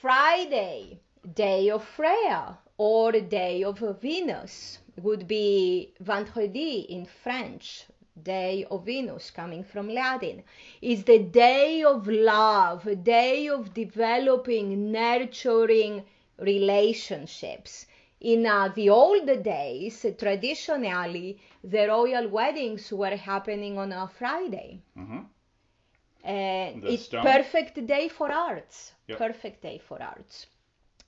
Friday, 0.00 1.00
day 1.34 1.70
of 1.70 1.84
Freya 1.84 2.58
or 2.76 3.12
day 3.12 3.62
of 3.62 3.78
Venus 4.00 4.78
would 4.96 5.28
be 5.28 5.94
vendredi 6.00 6.80
in 6.88 7.06
French, 7.06 7.84
day 8.22 8.66
of 8.70 8.86
Venus 8.86 9.30
coming 9.30 9.62
from 9.62 9.88
Latin, 9.88 10.42
is 10.82 11.04
the 11.04 11.18
day 11.18 11.82
of 11.84 12.08
love, 12.08 12.86
a 12.86 12.96
day 12.96 13.48
of 13.48 13.72
developing, 13.72 14.90
nurturing 14.90 16.04
relationships. 16.38 17.86
In 18.20 18.46
uh, 18.46 18.68
the 18.74 18.90
old 18.90 19.26
days, 19.42 20.04
traditionally, 20.18 21.38
the 21.64 21.86
royal 21.88 22.28
weddings 22.28 22.92
were 22.92 23.16
happening 23.16 23.78
on 23.78 23.92
a 23.92 24.08
Friday. 24.08 24.82
Mm-hmm. 24.96 25.20
And 26.24 26.82
The 26.82 26.92
it's 26.92 27.04
stone? 27.04 27.22
perfect 27.22 27.86
day 27.86 28.08
for 28.08 28.30
arts. 28.30 28.92
Yep. 29.08 29.18
Perfect 29.18 29.62
day 29.62 29.78
for 29.78 30.02
arts. 30.02 30.46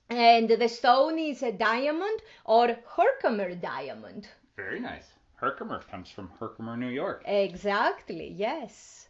And 0.09 0.49
the 0.49 0.67
stone 0.67 1.17
is 1.19 1.43
a 1.43 1.51
diamond 1.51 2.21
or 2.45 2.75
Herkimer 2.95 3.55
diamond. 3.55 4.27
Very 4.55 4.79
nice. 4.79 5.07
Herkimer 5.35 5.81
comes 5.89 6.09
from 6.09 6.29
Herkimer, 6.39 6.77
New 6.77 6.89
York. 6.89 7.23
Exactly, 7.25 8.29
yes. 8.35 9.09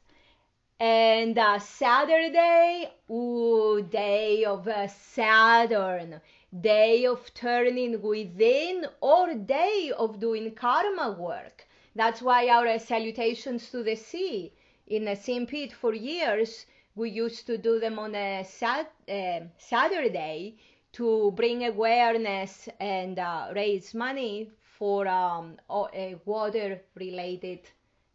And 0.79 1.37
uh, 1.37 1.59
Saturday, 1.59 2.91
ooh, 3.09 3.81
day 3.89 4.43
of 4.45 4.67
uh, 4.67 4.87
Saturn, 4.87 6.19
day 6.61 7.05
of 7.05 7.33
turning 7.33 8.01
within 8.01 8.85
or 9.01 9.33
day 9.33 9.91
of 9.97 10.19
doing 10.19 10.53
karma 10.55 11.11
work. 11.19 11.67
That's 11.95 12.21
why 12.21 12.47
our 12.49 12.77
salutations 12.79 13.69
to 13.71 13.83
the 13.83 13.95
sea 13.95 14.53
in 14.87 15.13
St. 15.15 15.47
Pete 15.49 15.73
for 15.73 15.93
years, 15.93 16.65
we 16.95 17.09
used 17.09 17.45
to 17.47 17.57
do 17.57 17.79
them 17.79 17.99
on 17.99 18.15
a 18.15 18.43
sat- 18.43 18.93
uh, 19.09 19.41
Saturday 19.57 20.55
to 20.93 21.31
bring 21.31 21.65
awareness 21.65 22.69
and 22.79 23.19
uh, 23.19 23.51
raise 23.55 23.93
money 23.93 24.49
for 24.61 25.07
um, 25.07 25.57
o- 25.69 25.85
uh, 25.85 26.15
water 26.25 26.81
related 26.95 27.59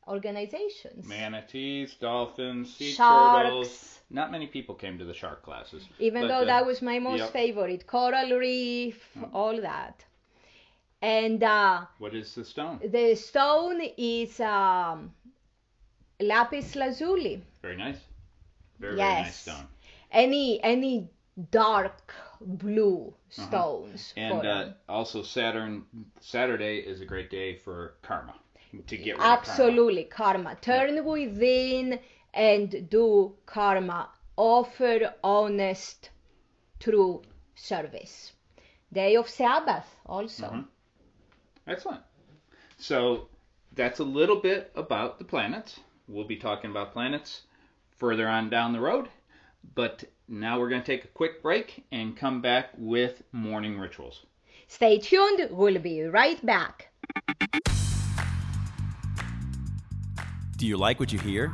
organizations. 0.06 1.06
Manatees, 1.06 1.94
dolphins, 1.94 2.74
sea 2.74 2.92
Sharks. 2.92 3.48
turtles. 3.48 3.97
Not 4.10 4.30
many 4.30 4.46
people 4.46 4.74
came 4.74 4.98
to 4.98 5.04
the 5.04 5.14
shark 5.14 5.42
classes. 5.42 5.86
Even 5.98 6.22
but, 6.22 6.28
though 6.28 6.42
uh, 6.42 6.46
that 6.46 6.66
was 6.66 6.80
my 6.80 6.98
most 6.98 7.18
yep. 7.18 7.32
favorite. 7.32 7.86
Coral 7.86 8.38
reef, 8.38 9.16
all 9.34 9.60
that. 9.60 10.04
And 11.02 11.42
uh, 11.42 11.84
What 11.98 12.14
is 12.14 12.34
the 12.34 12.44
stone? 12.44 12.80
the 12.84 13.14
stone 13.14 13.80
is 13.96 14.40
um, 14.40 15.12
lapis 16.20 16.74
lazuli. 16.74 17.42
Very 17.62 17.76
nice. 17.76 17.98
Very, 18.80 18.96
very 18.96 19.22
nice 19.22 19.36
stone. 19.36 19.66
Any 20.10 20.62
any 20.62 21.08
dark 21.50 22.14
blue 22.40 23.12
stones. 23.28 24.14
Uh-huh. 24.16 24.34
And 24.40 24.46
uh, 24.46 24.68
also 24.88 25.22
Saturn 25.22 25.84
Saturday 26.20 26.78
is 26.78 27.00
a 27.00 27.04
great 27.04 27.30
day 27.30 27.56
for 27.56 27.94
karma. 28.02 28.34
To 28.86 28.96
get 28.96 29.12
rid 29.12 29.20
of 29.20 29.20
Absolutely, 29.20 30.04
karma. 30.04 30.56
Turn 30.60 31.04
within 31.04 31.98
and 32.34 32.88
do 32.90 33.34
karma. 33.46 34.10
Offer 34.36 35.14
honest, 35.24 36.10
true 36.78 37.22
service. 37.54 38.32
Day 38.92 39.16
of 39.16 39.28
Sabbath 39.28 39.86
also. 40.06 40.46
Mhm. 40.46 40.50
karma. 40.50 40.68
Excellent. 41.66 42.02
So 42.78 43.28
that's 43.72 43.98
a 43.98 44.04
little 44.04 44.40
bit 44.40 44.70
about 44.74 45.18
the 45.18 45.24
planets. 45.24 45.80
We'll 46.06 46.24
be 46.26 46.36
talking 46.36 46.70
about 46.70 46.92
planets 46.92 47.42
further 47.98 48.28
on 48.28 48.48
down 48.48 48.72
the 48.72 48.80
road. 48.80 49.08
But 49.74 50.04
now 50.28 50.58
we're 50.58 50.68
going 50.68 50.82
to 50.82 50.86
take 50.86 51.04
a 51.04 51.08
quick 51.08 51.42
break 51.42 51.84
and 51.90 52.16
come 52.16 52.40
back 52.40 52.70
with 52.78 53.22
morning 53.32 53.78
rituals. 53.78 54.24
Stay 54.68 54.98
tuned. 54.98 55.48
We'll 55.50 55.78
be 55.78 56.02
right 56.02 56.44
back. 56.46 56.88
Do 60.56 60.66
you 60.66 60.76
like 60.76 60.98
what 61.00 61.12
you 61.12 61.18
hear? 61.18 61.52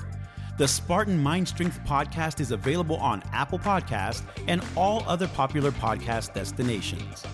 The 0.57 0.69
Spartan 0.69 1.21
Mind 1.21 1.49
Strength 1.49 1.81
podcast 1.85 2.39
is 2.39 2.53
available 2.53 2.95
on 2.99 3.25
Apple 3.33 3.59
Podcast 3.59 4.23
and 4.47 4.63
all 4.77 5.03
other 5.09 5.27
popular 5.27 5.73
podcast 5.73 6.33
destinations. 6.33 7.25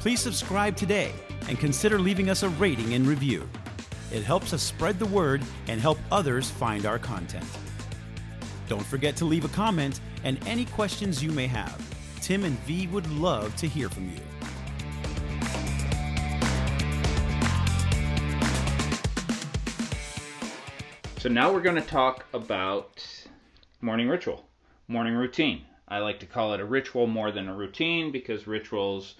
Please 0.00 0.18
subscribe 0.18 0.74
today 0.74 1.12
and 1.48 1.60
consider 1.60 1.96
leaving 1.96 2.30
us 2.30 2.42
a 2.42 2.48
rating 2.48 2.94
and 2.94 3.06
review. 3.06 3.48
It 4.12 4.24
helps 4.24 4.52
us 4.52 4.64
spread 4.64 4.98
the 4.98 5.06
word 5.06 5.44
and 5.68 5.80
help 5.80 5.98
others 6.10 6.50
find 6.50 6.86
our 6.86 6.98
content. 6.98 7.46
Don't 8.68 8.84
forget 8.84 9.14
to 9.18 9.24
leave 9.24 9.44
a 9.44 9.48
comment 9.50 10.00
and 10.24 10.44
any 10.44 10.64
questions 10.64 11.22
you 11.22 11.30
may 11.30 11.46
have. 11.46 11.80
Tim 12.20 12.42
and 12.42 12.58
V 12.60 12.88
would 12.88 13.08
love 13.12 13.54
to 13.58 13.68
hear 13.68 13.88
from 13.88 14.10
you. 14.10 14.33
So 21.24 21.30
now 21.30 21.50
we're 21.50 21.62
going 21.62 21.80
to 21.80 21.80
talk 21.80 22.26
about 22.34 23.02
morning 23.80 24.10
ritual, 24.10 24.44
morning 24.88 25.14
routine. 25.14 25.64
I 25.88 26.00
like 26.00 26.20
to 26.20 26.26
call 26.26 26.52
it 26.52 26.60
a 26.60 26.66
ritual 26.66 27.06
more 27.06 27.32
than 27.32 27.48
a 27.48 27.54
routine 27.54 28.12
because 28.12 28.46
rituals 28.46 29.14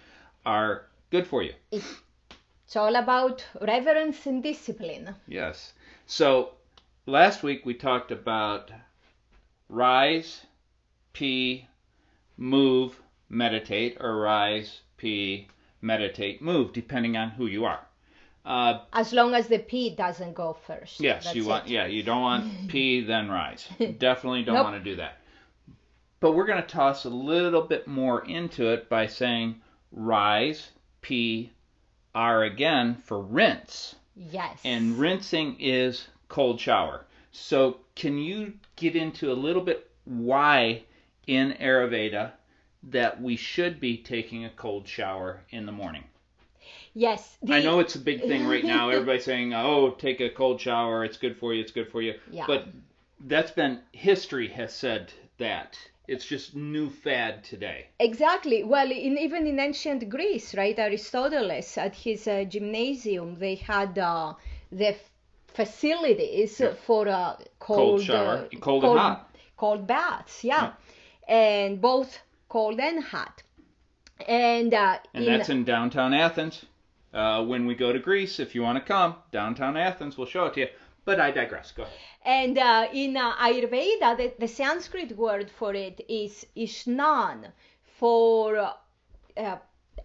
are 0.45 0.85
good 1.11 1.27
for 1.27 1.43
you. 1.43 1.55
It's 1.73 2.77
all 2.77 2.97
about 2.97 3.47
reverence 3.59 4.27
and 4.27 4.43
discipline. 4.43 5.14
Yes. 5.27 5.73
So 6.05 6.51
last 7.07 7.43
week 7.43 7.64
we 7.64 7.73
talked 7.73 8.11
about 8.11 8.71
rise, 9.71 10.43
pee, 11.14 11.69
move, 12.37 13.01
meditate, 13.31 13.97
or 13.99 14.19
rise, 14.19 14.83
pee, 14.99 15.49
meditate, 15.81 16.43
move, 16.43 16.75
depending 16.75 17.17
on 17.17 17.31
who 17.31 17.47
you 17.47 17.64
are. 17.64 17.87
Uh, 18.44 18.80
As 18.92 19.12
long 19.12 19.35
as 19.35 19.48
the 19.48 19.59
P 19.59 19.94
doesn't 19.94 20.35
go 20.35 20.52
first. 20.66 21.00
Yes, 21.00 21.24
That's 21.24 21.37
you 21.37 21.46
want. 21.46 21.66
it. 21.66 21.70
Yeah, 21.72 21.87
you 21.87 22.02
don't 22.02 22.20
want 22.20 22.68
pee 22.68 23.00
then 23.02 23.30
rise. 23.30 23.66
Definitely 23.98 24.44
don't 24.44 24.57
Nope. 24.57 24.64
want 24.64 24.85
to 24.85 24.90
do 24.90 24.96
that. 24.96 25.18
But 26.20 26.33
we're 26.33 26.46
going 26.46 26.61
to 26.62 26.68
toss 26.68 27.04
a 27.04 27.11
little 27.11 27.62
bit 27.62 27.87
more 27.87 28.24
into 28.24 28.68
it 28.72 28.88
by 28.88 29.07
saying 29.07 29.57
rise, 29.92 30.70
pee, 31.00 31.52
R 32.14 32.42
again 32.44 32.96
for 33.04 33.20
rinse, 33.20 33.94
Yes. 34.14 34.61
and 34.64 34.98
rinsing 34.98 35.57
is 35.61 36.07
cold 36.28 36.61
shower. 36.61 37.04
So 37.33 37.78
can 37.96 38.18
you 38.18 38.54
get 38.76 38.94
into 38.94 39.33
a 39.33 39.35
little 39.35 39.62
bit 39.62 39.90
why 40.04 40.85
in 41.26 41.52
Ayurveda 41.61 42.33
that 42.85 43.20
we 43.20 43.37
should 43.37 43.80
be 43.80 43.96
taking 43.96 44.44
a 44.44 44.50
cold 44.50 44.87
shower 44.87 45.40
in 45.50 45.66
the 45.66 45.72
morning? 45.72 46.04
Yes. 46.94 47.37
I 47.48 47.61
know 47.62 47.80
it's 47.80 47.94
a 47.96 48.00
big 48.00 48.20
thing 48.22 48.46
right 48.46 48.64
now. 48.64 48.88
Everybody's 48.94 49.24
saying, 49.24 49.52
"Oh, 49.54 49.90
take 49.90 50.20
a 50.20 50.30
cold 50.30 50.61
shower. 50.61 51.04
It's 51.04 51.16
good 51.18 51.37
for 51.38 51.52
you. 51.54 51.61
It's 51.62 51.72
good 51.72 51.90
for 51.90 52.00
you." 52.02 52.14
Yeah. 52.30 52.44
But 52.46 52.68
that's 53.20 53.50
been 53.50 53.80
history 53.92 54.48
has 54.48 54.72
said 54.74 55.12
that 55.38 55.78
It's 56.07 56.26
just 56.26 56.54
new 56.54 56.90
fad 56.90 57.42
today. 57.44 57.87
Exactly. 57.98 58.62
Well, 58.62 58.90
in, 58.90 59.16
even 59.18 59.46
in 59.46 59.59
ancient 59.59 60.09
Greece, 60.11 60.54
right? 60.54 60.78
Aristotle 60.78 61.50
at 61.50 61.94
his 61.94 62.28
uh, 62.28 62.44
gymnasium, 62.44 63.38
they 63.38 63.54
had 63.54 63.98
uh, 63.98 64.35
the 64.70 64.94
facilities 65.54 66.61
Yeah. 66.61 66.74
for 66.87 67.07
a 67.09 67.38
cold, 67.59 68.02
shower, 68.02 68.48
uh, 68.52 68.59
cold 68.61 68.85
and 68.85 68.98
hot. 68.98 69.30
cold 69.57 69.87
baths. 69.87 70.44
Yeah, 70.44 70.72
and 71.26 71.80
both 71.80 72.18
cold 72.48 72.78
and 72.80 73.02
hot. 73.02 73.42
And 74.28 74.72
uh, 74.74 74.98
And 75.14 75.24
in, 75.24 75.33
that's 75.33 75.48
in 75.48 75.64
downtown 75.64 76.12
Athens. 76.14 76.64
Uh, 77.14 77.44
when 77.44 77.64
we 77.64 77.77
go 77.77 77.92
to 77.92 77.98
Greece, 78.00 78.40
if 78.40 78.55
you 78.57 78.62
want 78.62 78.77
to 78.77 78.85
come, 78.85 79.14
downtown 79.31 79.77
Athens, 79.77 80.18
we'll 80.18 80.27
show 80.27 80.46
it 80.46 80.55
to 80.55 80.61
you. 80.61 80.68
But 81.05 81.20
I 81.20 81.31
digress. 81.31 81.70
Go 81.70 81.85
ahead. 81.85 81.94
And 82.24 82.59
uh, 82.59 82.88
in 82.92 83.16
uh, 83.16 83.37
Ayurveda, 83.37 84.16
the, 84.16 84.33
the 84.38 84.48
Sanskrit 84.48 85.16
word 85.16 85.50
for 85.50 85.74
it 85.74 86.00
is 86.09 86.44
Ishnan, 86.57 87.53
for 87.98 88.72
uh, 89.37 89.57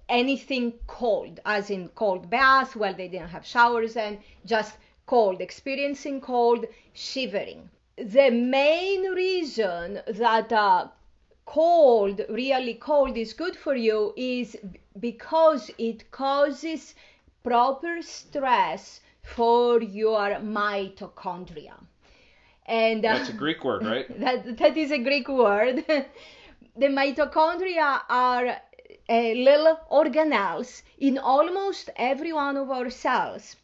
anything 0.07 0.73
cold, 0.85 1.39
as 1.45 1.69
in 1.69 1.89
cold 1.95 2.29
bath. 2.29 2.75
Well, 2.75 2.93
they 2.93 3.07
didn't 3.07 3.29
have 3.29 3.45
showers 3.45 3.95
and 3.95 4.19
just 4.45 4.77
cold, 5.05 5.41
experiencing 5.41 6.21
cold, 6.21 6.65
shivering. 6.93 7.69
The 7.97 8.29
main 8.29 9.03
reason 9.11 10.01
that 10.07 10.51
uh, 10.51 10.89
cold, 11.45 12.21
really 12.29 12.75
cold, 12.75 13.17
is 13.17 13.33
good 13.33 13.55
for 13.55 13.75
you 13.75 14.13
is 14.15 14.55
because 14.99 15.71
it 15.77 16.11
causes 16.11 16.95
proper 17.43 18.01
stress 18.01 19.01
for 19.21 19.81
your 19.81 20.39
mitochondria. 20.41 21.75
And 22.65 23.05
uh, 23.05 23.17
That's 23.17 23.29
a 23.29 23.33
Greek 23.33 23.63
word, 23.63 23.85
right? 23.85 24.19
that 24.25 24.57
that 24.57 24.77
is 24.77 24.91
a 24.91 24.99
Greek 24.99 25.27
word. 25.27 25.85
the 26.77 26.87
mitochondria 26.87 28.01
are 28.09 28.47
uh, 28.47 29.31
little 29.49 29.79
organelles 29.91 30.81
in 30.97 31.17
almost 31.17 31.89
every 31.95 32.33
one 32.33 32.57
of 32.57 32.69
our 32.69 32.89
cells. 32.89 33.55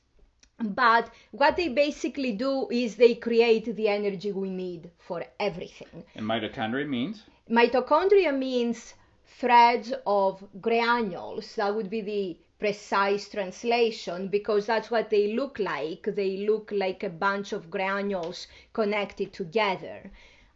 But 0.58 1.10
what 1.32 1.58
they 1.58 1.68
basically 1.68 2.32
do 2.32 2.68
is 2.72 2.96
they 2.96 3.16
create 3.16 3.76
the 3.76 3.90
energy 3.90 4.32
we 4.32 4.50
need 4.50 4.90
for 4.98 5.24
everything. 5.40 6.06
And 6.16 6.26
mitochondria 6.26 6.88
means 6.88 7.24
Mitochondria 7.50 8.36
means 8.36 8.96
threads 9.26 9.94
of 10.06 10.44
granules. 10.62 11.56
That 11.56 11.76
would 11.76 11.90
be 11.90 12.02
the 12.02 12.38
precise 12.60 13.28
translation 13.30 14.28
because 14.28 14.66
that's 14.66 14.90
what 14.90 15.10
they 15.10 15.34
look 15.34 15.60
like. 15.60 16.04
They 16.16 16.38
look 16.38 16.72
like 16.72 17.04
a 17.04 17.10
bunch 17.10 17.54
of 17.54 17.70
granules 17.70 18.48
connected 18.74 19.34
together. 19.34 20.12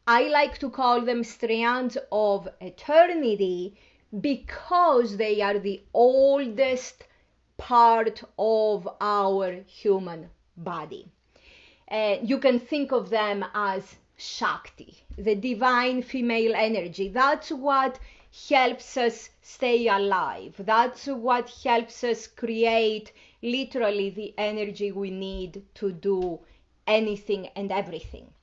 I 0.07 0.23
like 0.29 0.57
to 0.59 0.69
call 0.69 1.01
them 1.01 1.23
strands 1.23 1.97
of 2.11 2.47
eternity 2.61 3.77
because 4.21 5.17
they 5.17 5.41
are 5.41 5.59
the 5.59 5.83
oldest 5.93 7.03
part 7.57 8.23
of 8.37 8.87
our 8.99 9.51
human 9.67 10.29
body. 10.57 11.05
Uh, 11.91 12.17
you 12.23 12.39
can 12.39 12.59
think 12.59 12.91
of 12.91 13.09
them 13.09 13.45
as 13.53 13.95
Shakti, 14.17 14.97
the 15.17 15.35
divine 15.35 16.01
female 16.01 16.55
energy. 16.55 17.09
That's 17.09 17.51
what 17.51 17.99
helps 18.49 18.97
us 18.97 19.29
stay 19.41 19.87
alive. 19.87 20.55
That's 20.59 21.07
what 21.07 21.49
helps 21.63 22.03
us 22.03 22.27
create 22.27 23.11
literally 23.41 24.09
the 24.09 24.33
energy 24.37 24.91
we 24.91 25.09
need 25.09 25.63
to 25.75 25.91
do 25.91 26.39
anything 26.85 27.47
and 27.55 27.71
everything. 27.71 28.33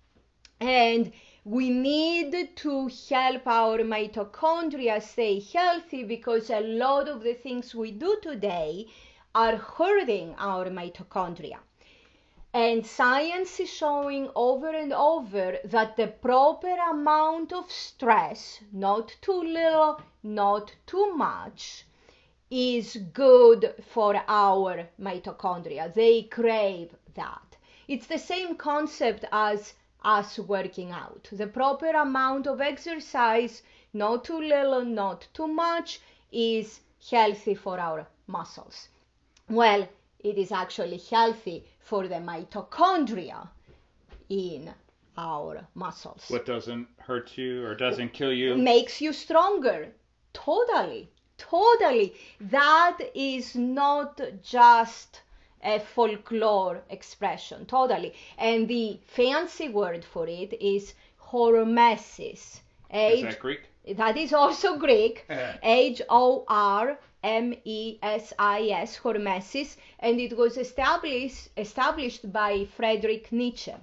And 0.60 1.12
we 1.44 1.70
need 1.70 2.56
to 2.56 2.90
help 3.08 3.46
our 3.46 3.78
mitochondria 3.78 5.00
stay 5.00 5.38
healthy 5.40 6.02
because 6.02 6.50
a 6.50 6.60
lot 6.60 7.08
of 7.08 7.22
the 7.22 7.34
things 7.34 7.74
we 7.74 7.92
do 7.92 8.18
today 8.22 8.86
are 9.34 9.56
hurting 9.56 10.34
our 10.38 10.66
mitochondria. 10.66 11.58
And 12.58 12.86
science 12.86 13.60
is 13.60 13.68
showing 13.68 14.30
over 14.34 14.70
and 14.70 14.90
over 14.90 15.58
that 15.62 15.96
the 15.96 16.06
proper 16.06 16.74
amount 16.90 17.52
of 17.52 17.70
stress, 17.70 18.60
not 18.72 19.14
too 19.20 19.42
little, 19.42 20.00
not 20.22 20.74
too 20.86 21.14
much, 21.14 21.84
is 22.50 22.96
good 23.12 23.74
for 23.92 24.22
our 24.26 24.88
mitochondria. 24.98 25.92
They 25.92 26.22
crave 26.22 26.96
that. 27.12 27.58
It's 27.88 28.06
the 28.06 28.18
same 28.18 28.56
concept 28.56 29.26
as 29.30 29.74
us 30.02 30.38
working 30.38 30.92
out. 30.92 31.28
The 31.30 31.48
proper 31.48 31.90
amount 31.90 32.46
of 32.46 32.62
exercise, 32.62 33.62
not 33.92 34.24
too 34.24 34.40
little, 34.40 34.82
not 34.82 35.28
too 35.34 35.46
much, 35.46 36.00
is 36.32 36.80
healthy 37.10 37.54
for 37.54 37.78
our 37.78 38.06
muscles. 38.26 38.88
Well, 39.46 39.86
it 40.26 40.38
is 40.38 40.50
actually 40.50 41.00
healthy 41.10 41.64
for 41.78 42.08
the 42.08 42.16
mitochondria 42.16 43.48
in 44.28 44.74
our 45.16 45.66
muscles. 45.74 46.24
what 46.28 46.44
doesn't 46.44 46.86
hurt 46.98 47.38
you 47.38 47.64
or 47.64 47.74
doesn't 47.74 48.12
kill 48.12 48.32
you. 48.32 48.56
Makes 48.56 49.00
you 49.00 49.12
stronger. 49.12 49.88
Totally. 50.32 51.08
Totally. 51.38 52.14
That 52.40 52.98
is 53.14 53.54
not 53.54 54.20
just 54.42 55.22
a 55.62 55.78
folklore 55.80 56.82
expression. 56.90 57.64
Totally. 57.66 58.12
And 58.36 58.68
the 58.68 58.98
fancy 59.06 59.68
word 59.68 60.04
for 60.04 60.26
it 60.26 60.52
is 60.60 60.94
hormesis. 61.30 62.60
Is 62.92 63.22
that 63.22 63.40
Greek? 63.40 63.62
That 63.94 64.16
is 64.16 64.32
also 64.32 64.76
Greek. 64.78 65.24
H 65.62 66.02
O 66.08 66.44
R 66.48 66.98
M 67.22 67.54
E 67.64 67.98
S 68.02 68.32
I 68.38 68.68
S, 68.68 68.98
Hormesis, 68.98 69.76
and 70.00 70.20
it 70.20 70.36
was 70.36 70.56
established 70.56 71.48
established 71.56 72.32
by 72.32 72.64
Friedrich 72.64 73.30
Nietzsche. 73.30 73.74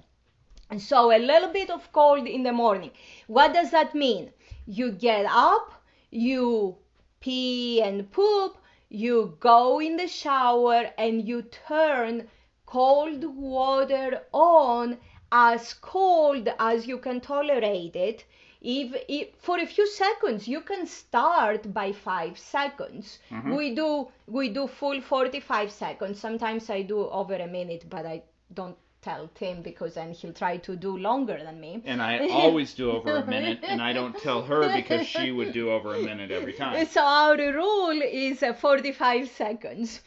And 0.70 0.80
so 0.80 1.10
a 1.10 1.18
little 1.18 1.48
bit 1.52 1.70
of 1.70 1.92
cold 1.92 2.26
in 2.26 2.42
the 2.42 2.52
morning. 2.52 2.90
What 3.26 3.52
does 3.54 3.70
that 3.70 3.94
mean? 3.94 4.32
You 4.66 4.92
get 4.92 5.26
up, 5.26 5.82
you 6.10 6.76
pee 7.20 7.80
and 7.82 8.10
poop, 8.10 8.56
you 8.88 9.36
go 9.40 9.80
in 9.80 9.96
the 9.96 10.08
shower, 10.08 10.92
and 10.98 11.26
you 11.26 11.42
turn 11.42 12.28
cold 12.66 13.24
water 13.24 14.22
on 14.32 14.98
as 15.32 15.74
cold 15.74 16.48
as 16.58 16.86
you 16.86 16.98
can 16.98 17.20
tolerate 17.20 17.96
it. 17.96 18.24
If, 18.66 18.94
if 19.08 19.28
for 19.40 19.58
a 19.58 19.66
few 19.66 19.86
seconds 19.86 20.48
you 20.48 20.62
can 20.62 20.86
start 20.86 21.72
by 21.74 21.92
five 21.92 22.38
seconds. 22.38 23.18
We 23.56 23.74
do 23.74 24.08
we 24.26 24.48
do 24.48 24.66
full 24.66 25.02
45 25.02 25.70
seconds. 25.70 26.18
Sometimes 26.18 26.70
i 26.70 26.80
do 26.80 27.00
over 27.10 27.34
a 27.34 27.46
minute 27.46 27.84
but 27.90 28.06
i 28.06 28.22
don't 28.54 28.78
tell 29.02 29.28
tim 29.34 29.60
because 29.60 29.94
then 29.94 30.12
he'll 30.12 30.32
try 30.32 30.56
to 30.56 30.76
do 30.76 30.96
longer 30.96 31.38
than 31.44 31.60
me. 31.60 31.82
And 31.84 32.00
I 32.00 32.26
always 32.42 32.72
do 32.72 32.90
over 32.90 33.16
a 33.16 33.26
minute, 33.26 33.60
and 33.62 33.82
I 33.82 33.92
don't 33.92 34.16
tell 34.16 34.42
her 34.42 34.74
because 34.74 35.06
she 35.06 35.30
would 35.30 35.52
do 35.52 35.70
over 35.70 35.94
a 35.94 36.02
minute 36.02 36.30
every 36.30 36.54
time. 36.54 36.86
So 36.96 37.02
our 37.02 37.36
rule 37.36 38.00
is 38.02 38.42
uh, 38.42 38.54
45 38.54 39.28
seconds. 39.28 40.00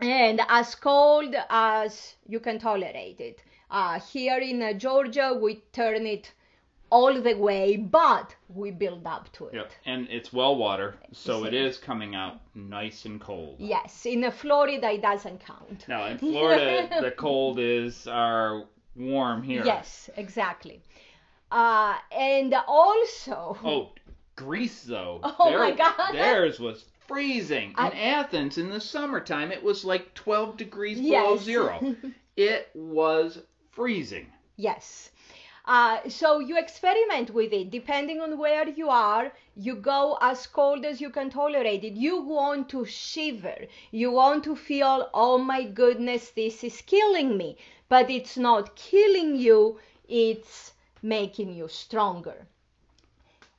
And 0.00 0.40
as 0.48 0.74
cold 0.74 1.36
as 1.48 2.16
you 2.26 2.40
can 2.40 2.58
tolerate 2.58 3.20
it. 3.20 3.40
Uh, 3.70 4.00
here 4.00 4.38
in 4.38 4.62
uh, 4.62 4.72
Georgia, 4.72 5.38
we 5.40 5.62
turn 5.72 6.06
it 6.06 6.32
all 6.90 7.20
the 7.20 7.34
way, 7.34 7.76
but 7.76 8.34
we 8.48 8.70
build 8.70 9.06
up 9.06 9.32
to 9.32 9.46
it. 9.46 9.54
Yep. 9.54 9.72
And 9.86 10.08
it's 10.10 10.32
well 10.32 10.56
water, 10.56 10.96
so 11.12 11.44
it 11.44 11.54
is 11.54 11.78
coming 11.78 12.14
out 12.14 12.40
nice 12.54 13.04
and 13.04 13.20
cold. 13.20 13.56
Yes, 13.58 14.06
in 14.06 14.30
Florida, 14.30 14.92
it 14.92 15.02
doesn't 15.02 15.44
count. 15.44 15.86
Now 15.88 16.06
in 16.06 16.18
Florida, 16.32 16.88
the 17.00 17.10
cold 17.10 17.58
is 17.58 18.06
our 18.06 18.64
warm 18.96 19.42
here. 19.42 19.64
Yes, 19.64 20.08
exactly. 20.16 20.82
Uh, 21.50 21.96
and 22.12 22.54
also, 22.66 23.56
Oh, 23.64 23.92
Greece 24.36 24.82
though. 24.82 25.20
Oh 25.38 25.50
my 25.58 25.70
God. 25.72 26.12
Theirs 26.12 26.58
was 26.60 26.84
freezing. 27.06 27.70
In 27.70 27.76
I- 27.76 27.90
Athens 27.90 28.58
in 28.58 28.70
the 28.70 28.80
summertime, 28.80 29.52
it 29.52 29.62
was 29.62 29.84
like 29.84 30.14
12 30.14 30.56
degrees 30.56 30.98
below 31.00 31.34
Yes. 31.34 31.42
zero. 31.42 31.96
it 32.36 32.70
was 32.74 33.38
freezing. 33.72 34.26
Yes. 34.56 35.10
Uh, 35.66 36.06
so 36.10 36.40
you 36.40 36.58
experiment 36.58 37.30
with 37.30 37.50
it 37.52 37.70
depending 37.70 38.20
on 38.20 38.36
where 38.36 38.68
you 38.68 38.90
are. 38.90 39.32
You 39.56 39.76
go 39.76 40.18
as 40.20 40.46
cold 40.46 40.84
as 40.84 41.00
you 41.00 41.08
can 41.08 41.30
tolerate 41.30 41.84
it. 41.84 41.94
You 41.94 42.20
want 42.20 42.68
to 42.70 42.84
shiver. 42.84 43.56
You 43.90 44.10
want 44.10 44.44
to 44.44 44.56
feel, 44.56 45.08
oh 45.14 45.38
my 45.38 45.64
goodness, 45.64 46.30
this 46.30 46.62
is 46.64 46.82
killing 46.82 47.38
me. 47.38 47.56
But 47.88 48.10
it's 48.10 48.36
not 48.36 48.76
killing 48.76 49.36
you, 49.36 49.78
it's 50.06 50.72
making 51.02 51.54
you 51.54 51.68
stronger. 51.68 52.46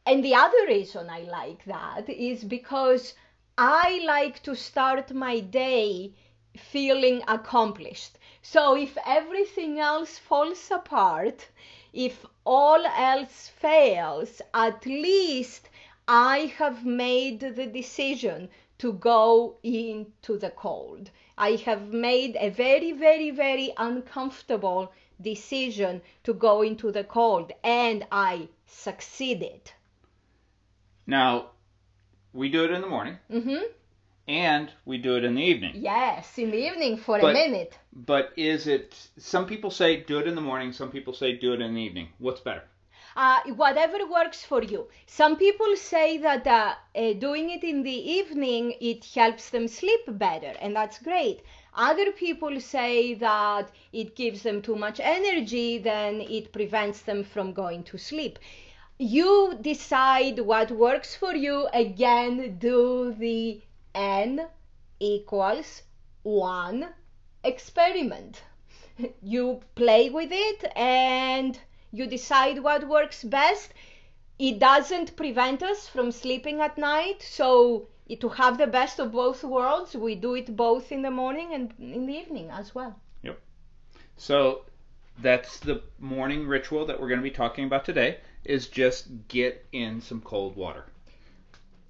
And 0.05 0.23
the 0.23 0.35
other 0.35 0.67
reason 0.67 1.09
I 1.09 1.21
like 1.21 1.65
that 1.65 2.07
is 2.07 2.43
because 2.43 3.15
I 3.57 4.03
like 4.05 4.43
to 4.43 4.55
start 4.55 5.11
my 5.11 5.39
day 5.39 6.13
feeling 6.55 7.23
accomplished. 7.27 8.19
So 8.41 8.75
if 8.75 8.95
everything 9.07 9.79
else 9.79 10.19
falls 10.19 10.69
apart, 10.69 11.47
if 11.95 12.25
all 12.45 12.85
else 12.85 13.47
fails, 13.47 14.41
at 14.53 14.85
least 14.85 15.69
I 16.07 16.53
have 16.57 16.85
made 16.85 17.39
the 17.39 17.65
decision 17.65 18.49
to 18.79 18.93
go 18.93 19.55
into 19.63 20.37
the 20.37 20.49
cold. 20.49 21.09
I 21.37 21.51
have 21.51 21.93
made 21.93 22.35
a 22.35 22.49
very, 22.49 22.91
very, 22.91 23.31
very 23.31 23.73
uncomfortable 23.77 24.91
decision 25.21 26.01
to 26.25 26.33
go 26.33 26.61
into 26.61 26.91
the 26.91 27.05
cold, 27.05 27.53
and 27.63 28.05
I 28.11 28.49
succeeded. 28.65 29.71
Now, 31.07 31.51
we 32.33 32.49
do 32.49 32.65
it 32.65 32.71
in 32.71 32.81
the 32.81 32.87
morning, 32.87 33.17
hmm 33.31 33.63
and 34.27 34.71
we 34.85 34.97
do 34.97 35.15
it 35.17 35.23
in 35.23 35.35
the 35.35 35.43
evening. 35.43 35.73
Yes, 35.75 36.37
in 36.37 36.51
the 36.51 36.57
evening 36.57 36.97
for 36.97 37.19
But- 37.19 37.31
a 37.31 37.33
minute. 37.33 37.77
But 37.93 38.33
is 38.35 38.67
it? 38.67 38.95
Some 39.17 39.45
people 39.45 39.71
say 39.71 39.97
do 39.97 40.19
it 40.19 40.27
in 40.27 40.35
the 40.35 40.41
morning. 40.41 40.71
Some 40.73 40.91
people 40.91 41.13
say 41.13 41.33
do 41.37 41.53
it 41.53 41.61
in 41.61 41.73
the 41.75 41.81
evening. 41.81 42.09
What's 42.19 42.41
better? 42.41 42.63
uh, 43.17 43.39
whatever 43.55 44.05
works 44.07 44.43
for 44.43 44.61
you. 44.61 44.87
Some 45.07 45.37
people 45.37 45.75
say 45.77 46.17
that 46.17 46.45
uh, 46.45 46.73
uh, 46.95 47.13
doing 47.13 47.49
it 47.49 47.63
in 47.63 47.81
the 47.83 48.11
evening 48.11 48.73
it 48.81 49.05
helps 49.15 49.49
them 49.51 49.69
sleep 49.69 50.01
better, 50.07 50.53
and 50.59 50.75
that's 50.75 50.99
great. 50.99 51.41
Other 51.73 52.11
people 52.11 52.59
say 52.59 53.13
that 53.15 53.71
it 53.93 54.15
gives 54.15 54.43
them 54.43 54.61
too 54.61 54.75
much 54.75 54.99
energy, 54.99 55.77
then 55.77 56.19
it 56.21 56.51
prevents 56.51 57.03
them 57.03 57.23
from 57.23 57.53
going 57.53 57.83
to 57.83 57.97
sleep. 57.97 58.37
You 58.97 59.57
decide 59.61 60.39
what 60.39 60.71
works 60.71 61.15
for 61.15 61.33
you. 61.35 61.67
Again, 61.73 62.57
do 62.59 63.13
the 63.17 63.61
n 63.95 64.47
equals 64.99 65.81
one 66.23 66.93
experiment. 67.43 68.43
You 69.21 69.61
play 69.73 70.09
with 70.09 70.29
it 70.31 70.71
and 70.75 71.59
you 71.91 72.05
decide 72.05 72.59
what 72.59 72.87
works 72.87 73.23
best. 73.23 73.73
It 74.37 74.59
doesn't 74.59 75.15
prevent 75.15 75.63
us 75.63 75.87
from 75.87 76.11
sleeping 76.11 76.59
at 76.59 76.77
night, 76.77 77.21
so 77.21 77.87
to 78.19 78.29
have 78.29 78.57
the 78.57 78.67
best 78.67 78.99
of 78.99 79.11
both 79.11 79.43
worlds, 79.43 79.95
we 79.95 80.15
do 80.15 80.35
it 80.35 80.55
both 80.55 80.91
in 80.91 81.01
the 81.01 81.11
morning 81.11 81.53
and 81.53 81.73
in 81.79 82.05
the 82.05 82.13
evening 82.13 82.49
as 82.51 82.75
well. 82.75 82.99
Yep. 83.23 83.39
So 84.17 84.65
that's 85.19 85.59
the 85.59 85.81
morning 85.99 86.47
ritual 86.47 86.85
that 86.85 86.99
we're 86.99 87.07
going 87.07 87.19
to 87.19 87.23
be 87.23 87.31
talking 87.31 87.65
about 87.65 87.85
today. 87.85 88.19
Is 88.43 88.67
just 88.67 89.07
get 89.27 89.65
in 89.71 90.01
some 90.01 90.21
cold 90.21 90.55
water. 90.55 90.85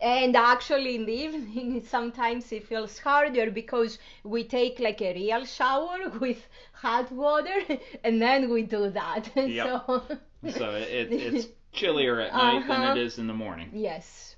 And 0.05 0.35
actually, 0.37 0.95
in 0.95 1.05
the 1.05 1.13
evening, 1.13 1.83
sometimes 1.95 2.51
it 2.53 2.65
feels 2.67 2.97
harder 2.99 3.51
because 3.51 3.99
we 4.23 4.43
take 4.45 4.79
like 4.79 5.01
a 5.01 5.13
real 5.13 5.43
shower 5.45 6.09
with 6.21 6.47
hot 6.73 7.11
water 7.11 7.59
and 8.05 8.21
then 8.21 8.49
we 8.49 8.61
do 8.63 8.89
that. 8.91 9.29
Yep. 9.35 9.65
So, 9.67 10.03
So 10.49 10.75
it, 10.75 11.11
it's 11.11 11.47
chillier 11.73 12.19
at 12.21 12.33
night 12.33 12.67
than 12.67 12.81
Uh-huh. 12.83 12.91
it 12.93 12.97
is 13.01 13.17
in 13.17 13.27
the 13.27 13.33
morning. 13.33 13.69
yes. 13.73 14.35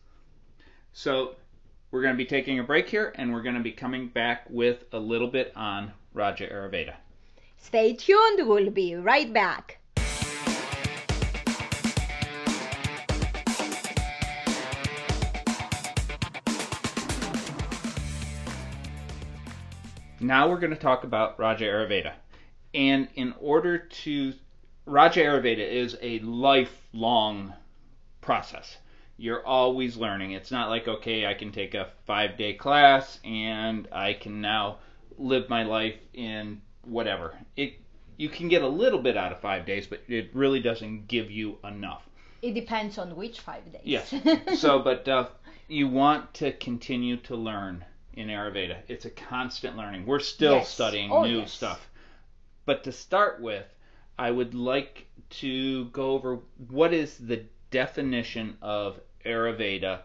So 0.93 1.35
we're 1.91 2.01
going 2.01 2.13
to 2.15 2.17
be 2.17 2.25
taking 2.25 2.59
a 2.59 2.63
break 2.63 2.87
here, 2.89 3.13
and 3.15 3.31
we're 3.33 3.43
going 3.43 3.55
to 3.55 3.61
be 3.61 3.71
coming 3.73 4.07
back 4.07 4.49
with 4.49 4.85
a 4.93 4.99
little 4.99 5.27
bit 5.27 5.51
on 5.55 5.91
Raja 6.13 6.47
Ayurveda. 6.49 6.95
Stay 7.57 7.93
tuned. 7.93 8.47
We'll 8.47 8.71
be 8.71 8.95
right 8.95 9.31
back. 9.31 9.77
Now 20.19 20.49
we're 20.49 20.59
going 20.59 20.73
to 20.73 20.79
talk 20.79 21.03
about 21.03 21.39
Raja 21.39 21.65
Ayurveda. 21.65 22.13
And 22.73 23.07
in 23.15 23.33
order 23.39 23.77
to. 23.77 24.33
Raja 24.85 25.19
Ayurveda 25.19 25.59
is 25.59 25.97
a 26.01 26.19
lifelong 26.19 27.53
process. 28.21 28.77
You're 29.17 29.45
always 29.45 29.97
learning. 29.97 30.31
It's 30.31 30.51
not 30.51 30.69
like, 30.69 30.87
okay, 30.87 31.25
I 31.25 31.33
can 31.33 31.51
take 31.51 31.73
a 31.73 31.89
five 32.05 32.37
day 32.37 32.53
class 32.53 33.19
and 33.25 33.87
I 33.91 34.13
can 34.13 34.41
now 34.41 34.77
live 35.17 35.49
my 35.49 35.63
life 35.63 35.95
in 36.13 36.61
whatever. 36.83 37.35
It 37.55 37.73
You 38.15 38.29
can 38.29 38.47
get 38.47 38.61
a 38.61 38.67
little 38.67 39.01
bit 39.01 39.17
out 39.17 39.31
of 39.31 39.39
five 39.39 39.65
days, 39.65 39.87
but 39.87 40.01
it 40.07 40.29
really 40.33 40.61
doesn't 40.61 41.07
give 41.07 41.29
you 41.29 41.57
enough. 41.63 42.07
It 42.41 42.53
depends 42.53 42.97
on 42.97 43.15
which 43.15 43.39
five 43.39 43.71
days. 43.71 43.81
Yes. 43.83 44.13
so, 44.59 44.79
but 44.79 45.07
uh, 45.07 45.27
you 45.67 45.87
want 45.87 46.33
to 46.35 46.51
continue 46.53 47.17
to 47.17 47.35
learn 47.35 47.83
in 48.17 48.27
Ayurveda. 48.29 48.77
It's 48.87 49.05
a 49.05 49.09
constant 49.11 49.77
learning. 49.77 50.05
We're 50.05 50.19
still 50.19 50.55
Yes. 50.55 50.69
studying 50.69 51.11
Oh, 51.11 51.23
new 51.23 51.39
yes. 51.39 51.51
stuff. 51.51 51.89
But 52.65 52.83
to 52.85 52.91
start 52.91 53.39
with, 53.41 53.65
I 54.17 54.31
would 54.31 54.53
like 54.53 55.07
to 55.41 55.85
go 55.85 56.11
over 56.11 56.39
what 56.67 56.93
is 56.93 57.17
the 57.17 57.43
definition 57.71 58.57
of 58.61 58.99
Ayurveda 59.25 60.01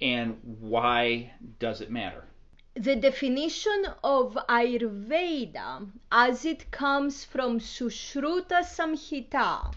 and 0.00 0.38
why 0.60 1.32
does 1.58 1.80
it 1.80 1.90
matter? 1.90 2.24
the 2.76 2.96
definition 2.96 3.86
of 4.02 4.36
Ayurveda, 4.48 5.88
as 6.10 6.44
it 6.44 6.72
comes 6.72 7.24
from 7.24 7.60
Sushruta 7.60 8.64
Samhita, 8.64 9.72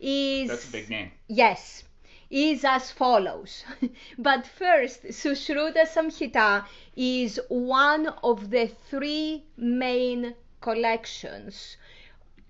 is 0.00 0.48
That's 0.48 0.68
a 0.68 0.72
big 0.72 0.90
name. 0.90 1.12
Yes, 1.28 1.84
is 2.30 2.64
as 2.64 2.90
follows. 2.90 3.64
but 4.18 4.46
first, 4.46 5.04
Sushruta 5.04 5.84
Samhita 5.86 6.64
is 6.96 7.40
one 7.48 8.06
of 8.22 8.50
the 8.50 8.70
three 8.88 9.44
main 9.56 10.34
collections 10.60 11.76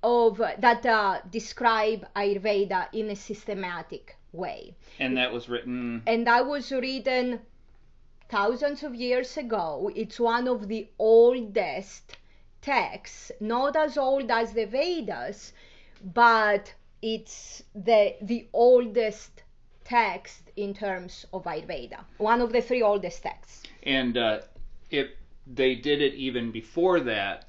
of 0.03 0.39
that 0.39 0.85
uh, 0.87 1.21
describe 1.31 2.07
Ayurveda 2.15 2.89
in 2.93 3.11
a 3.11 3.17
systematic 3.17 4.17
way. 4.33 4.75
And 4.99 5.17
that 5.17 5.33
was 5.33 5.49
written 5.49 6.03
And 6.07 6.27
that 6.27 6.47
was 6.47 6.71
written 6.73 7.41
thousands 8.29 8.83
of 8.83 8.95
years 8.95 9.37
ago. 9.37 9.91
It's 9.95 10.21
one 10.21 10.47
of 10.49 10.69
the 10.69 10.89
oldest 10.99 12.17
texts, 12.63 13.33
not 13.41 13.77
as 13.77 13.99
old 13.99 14.31
as 14.31 14.53
the 14.53 14.67
Vedas, 14.67 15.53
but 16.03 16.73
it's 17.03 17.63
the 17.75 18.15
the 18.23 18.47
oldest 18.53 19.40
text 19.91 20.43
in 20.57 20.73
terms 20.73 21.27
of 21.33 21.45
Ayurveda. 21.45 22.01
One 22.19 22.41
of 22.41 22.53
the 22.53 22.63
three 22.69 22.83
oldest 22.83 23.23
texts. 23.23 23.63
and 23.83 24.17
uh, 24.17 24.41
it 24.91 25.09
they 25.61 25.75
did 25.75 26.01
it 26.09 26.15
even 26.15 26.53
before 26.53 27.01
that, 27.01 27.47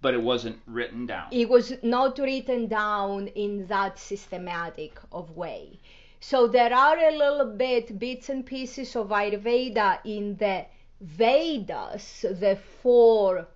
but 0.00 0.14
it 0.14 0.22
wasn't 0.32 0.58
written 0.66 1.06
down. 1.06 1.26
It 1.30 1.48
was 1.48 1.74
not 1.82 2.18
written 2.18 2.68
down 2.68 3.28
in 3.44 3.66
that 3.66 3.98
systematic 3.98 4.92
of 5.12 5.36
way. 5.36 5.78
So 6.20 6.46
there 6.46 6.72
are 6.72 6.98
a 6.98 7.18
little 7.22 7.50
bit 7.66 7.98
bits 7.98 8.30
and 8.30 8.46
pieces 8.46 8.96
of 8.96 9.08
Ayurveda 9.08 9.98
in 10.04 10.36
the 10.36 10.64
Vedas, 11.00 12.24
the 12.44 12.56
four 12.82 13.46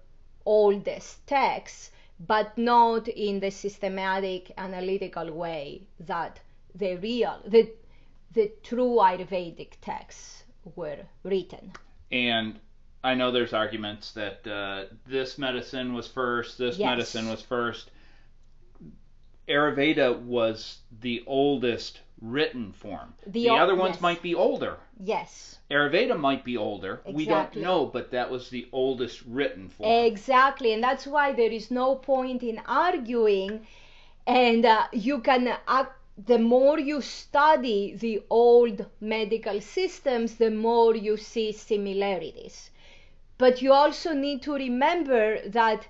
oldest 0.45 1.27
texts, 1.27 1.91
but 2.21 2.59
not 2.59 3.09
in 3.09 3.41
the 3.41 3.51
systematic 3.51 4.53
analytical 4.59 5.33
way 5.33 5.83
that 6.01 6.41
the 6.75 6.97
real 6.97 7.41
the 7.47 7.71
the 8.33 8.53
true 8.63 8.97
Ayurvedic 8.97 9.73
texts 9.81 10.45
were 10.77 10.99
written. 11.23 11.73
And 12.11 12.59
I 13.03 13.15
know 13.15 13.31
there's 13.31 13.53
arguments 13.53 14.13
that 14.13 14.47
uh, 14.47 14.95
this 15.07 15.39
medicine 15.39 15.95
was 15.95 16.07
first, 16.07 16.59
this 16.59 16.79
Yes. 16.79 16.87
medicine 16.87 17.29
was 17.29 17.43
first. 17.43 17.91
Ayurveda 19.49 20.21
was 20.21 20.79
the 21.01 21.23
oldest 21.27 22.01
written 22.21 22.73
form. 22.73 23.15
The 23.27 23.45
The, 23.45 23.51
other 23.51 23.75
ones 23.75 23.95
yes. 23.95 24.03
might 24.03 24.23
be 24.23 24.35
older. 24.35 24.77
Yes. 25.03 25.59
Ayurveda 25.71 26.19
might 26.19 26.45
be 26.45 26.57
older. 26.57 27.01
We 27.07 27.25
don't 27.27 27.55
know, 27.57 27.87
but 27.87 28.11
that 28.11 28.31
was 28.31 28.51
the 28.51 28.69
oldest 28.73 29.23
written 29.27 29.69
form. 29.69 29.91
Exactly, 29.91 30.73
and 30.73 30.83
that's 30.83 31.07
why 31.07 31.33
there 31.33 31.51
is 31.51 31.71
no 31.71 31.95
point 31.95 32.43
in 32.43 32.59
arguing. 32.67 33.67
And 34.27 34.67
uh, 34.67 34.85
you 34.93 35.21
can, 35.21 35.57
uh, 35.67 35.87
the 36.27 36.39
more 36.39 36.81
you 36.81 37.01
study 37.01 37.95
the 37.95 38.21
old 38.29 38.85
medical 39.01 39.61
systems, 39.61 40.35
the 40.35 40.51
more 40.51 40.97
you 40.97 41.17
see 41.17 41.53
similarities. 41.53 42.71
But 43.39 43.63
you 43.63 43.73
also 43.73 44.15
need 44.15 44.43
to 44.43 44.55
remember 44.55 45.49
that 45.49 45.87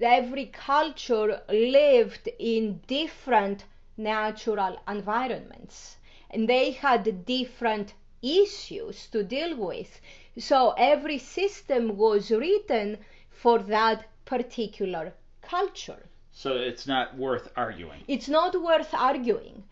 every 0.00 0.46
culture 0.46 1.42
lived 1.48 2.28
in 2.38 2.82
different 2.86 3.64
natural 3.96 4.78
environments 4.86 5.96
and 6.30 6.48
they 6.48 6.70
had 6.70 7.26
different 7.26 7.94
issues 8.22 9.08
to 9.08 9.24
deal 9.24 9.56
with. 9.56 10.00
So 10.38 10.70
every 10.78 11.18
system 11.18 11.96
was 11.96 12.30
written 12.30 12.98
for 13.28 13.58
that 13.58 14.06
particular 14.24 15.14
culture. 15.42 16.06
So 16.34 16.56
it's 16.56 16.86
not 16.86 17.16
worth 17.16 17.48
arguing. 17.56 18.02
It's 18.08 18.28
not 18.28 18.60
worth 18.60 18.92
arguing. 18.92 19.62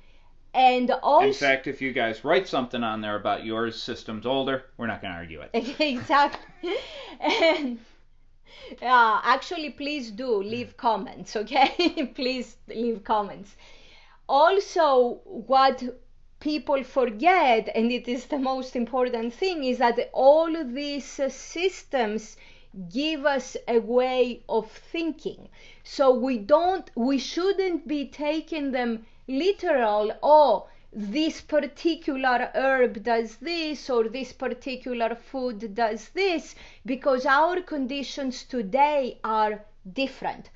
And 0.54 0.90
also, 0.90 1.26
In 1.26 1.32
fact, 1.34 1.66
if 1.66 1.80
you 1.82 1.92
guys 1.92 2.24
write 2.24 2.46
something 2.46 2.82
on 2.84 3.00
there 3.00 3.16
about 3.16 3.44
your 3.44 3.70
system's 3.70 4.26
older, 4.26 4.64
we're 4.76 4.86
not 4.86 5.00
going 5.02 5.12
to 5.12 5.18
argue 5.18 5.40
it. 5.40 5.50
exactly. 5.80 6.74
And 7.20 7.78
uh, 8.82 9.20
actually, 9.24 9.70
please 9.70 10.10
do 10.10 10.42
leave 10.42 10.76
comments, 10.76 11.36
okay? 11.36 12.10
please 12.14 12.56
leave 12.68 13.02
comments. 13.04 13.56
also 14.28 15.20
what 15.24 15.82
people 16.40 16.82
forget 16.82 17.68
and 17.74 17.92
it 17.92 18.08
is 18.08 18.26
the 18.26 18.38
most 18.38 18.74
important 18.76 19.32
thing 19.32 19.64
is 19.64 19.78
that 19.78 20.10
all 20.12 20.50
these 20.64 21.20
uh, 21.20 21.28
systems 21.28 22.36
give 22.90 23.26
us 23.26 23.56
a 23.68 23.78
way 23.78 24.42
of 24.48 24.70
thinking. 24.70 25.48
So 25.84 26.12
we 26.12 26.38
don't 26.38 26.90
we 26.94 27.18
shouldn't 27.18 27.86
be 27.86 28.06
taking 28.06 28.72
them 28.72 29.06
literal 29.28 30.12
oh 30.22 30.68
this 30.92 31.40
particular 31.40 32.50
herb 32.54 33.02
does 33.02 33.36
this 33.36 33.88
or 33.88 34.08
this 34.08 34.32
particular 34.32 35.14
food 35.14 35.74
does 35.74 36.10
this 36.10 36.54
because 36.84 37.24
our 37.24 37.60
conditions 37.62 38.44
today 38.44 39.18
are 39.24 39.64
different. 39.90 40.50